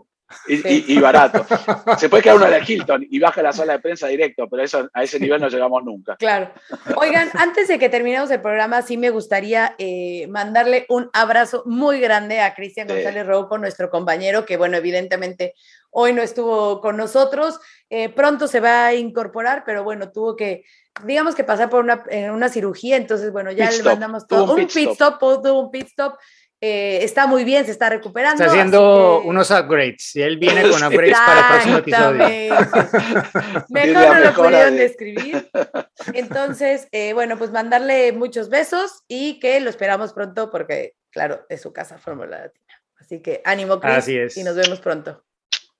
[0.48, 0.84] Y, Sí.
[0.88, 1.44] y- y barato.
[1.98, 4.88] Se puede quedar uno el Hilton y baja la sala de prensa directo, pero eso,
[4.94, 6.16] a ese nivel no llegamos nunca.
[6.16, 6.50] Claro.
[6.96, 12.00] Oigan, antes de que terminemos el programa, sí me gustaría eh, mandarle un abrazo muy
[12.00, 12.94] grande a Cristian Sí.
[12.94, 15.54] González Rouco, nuestro compañero, que bueno, evidentemente
[15.90, 17.58] hoy no estuvo con nosotros.
[17.88, 20.62] Eh, pronto se va a incorporar, pero bueno, tuvo que,
[21.04, 23.92] digamos que pasar por una, eh, una cirugía, entonces bueno, ya Pit le stop.
[23.92, 24.54] mandamos Tuvo todo.
[24.54, 25.14] un Un pit pit stop.
[25.14, 26.14] stop, tuvo un pit stop.
[26.60, 28.42] Eh, está muy bien, se está recuperando.
[28.42, 32.24] Está haciendo que- unos upgrades y él viene con upgrades para el próximo episodio.
[33.70, 35.50] Mejor no lo pudieron de- describir.
[36.12, 41.60] Entonces, eh, bueno, pues mandarle muchos besos y que lo esperamos pronto porque, claro, es
[41.62, 42.66] su casa Fórmula Latina.
[42.98, 44.36] Así que ánimo, Chris, Así es.
[44.36, 45.24] y nos vemos pronto.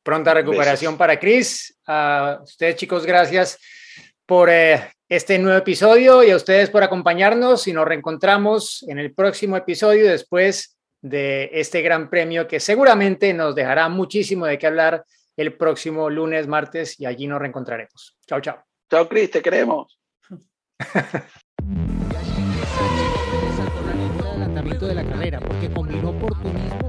[0.03, 0.99] Pronta recuperación Besos.
[0.99, 1.77] para Chris.
[1.87, 3.59] A ustedes, chicos, gracias
[4.25, 9.13] por eh, este nuevo episodio y a ustedes por acompañarnos y nos reencontramos en el
[9.13, 15.05] próximo episodio después de este gran premio que seguramente nos dejará muchísimo de qué hablar
[15.37, 18.17] el próximo lunes, martes y allí nos reencontraremos.
[18.25, 18.63] Chao, chao.
[18.89, 19.99] Chao, Cris, te queremos.
[24.87, 26.80] de la carrera porque combinó oportunismo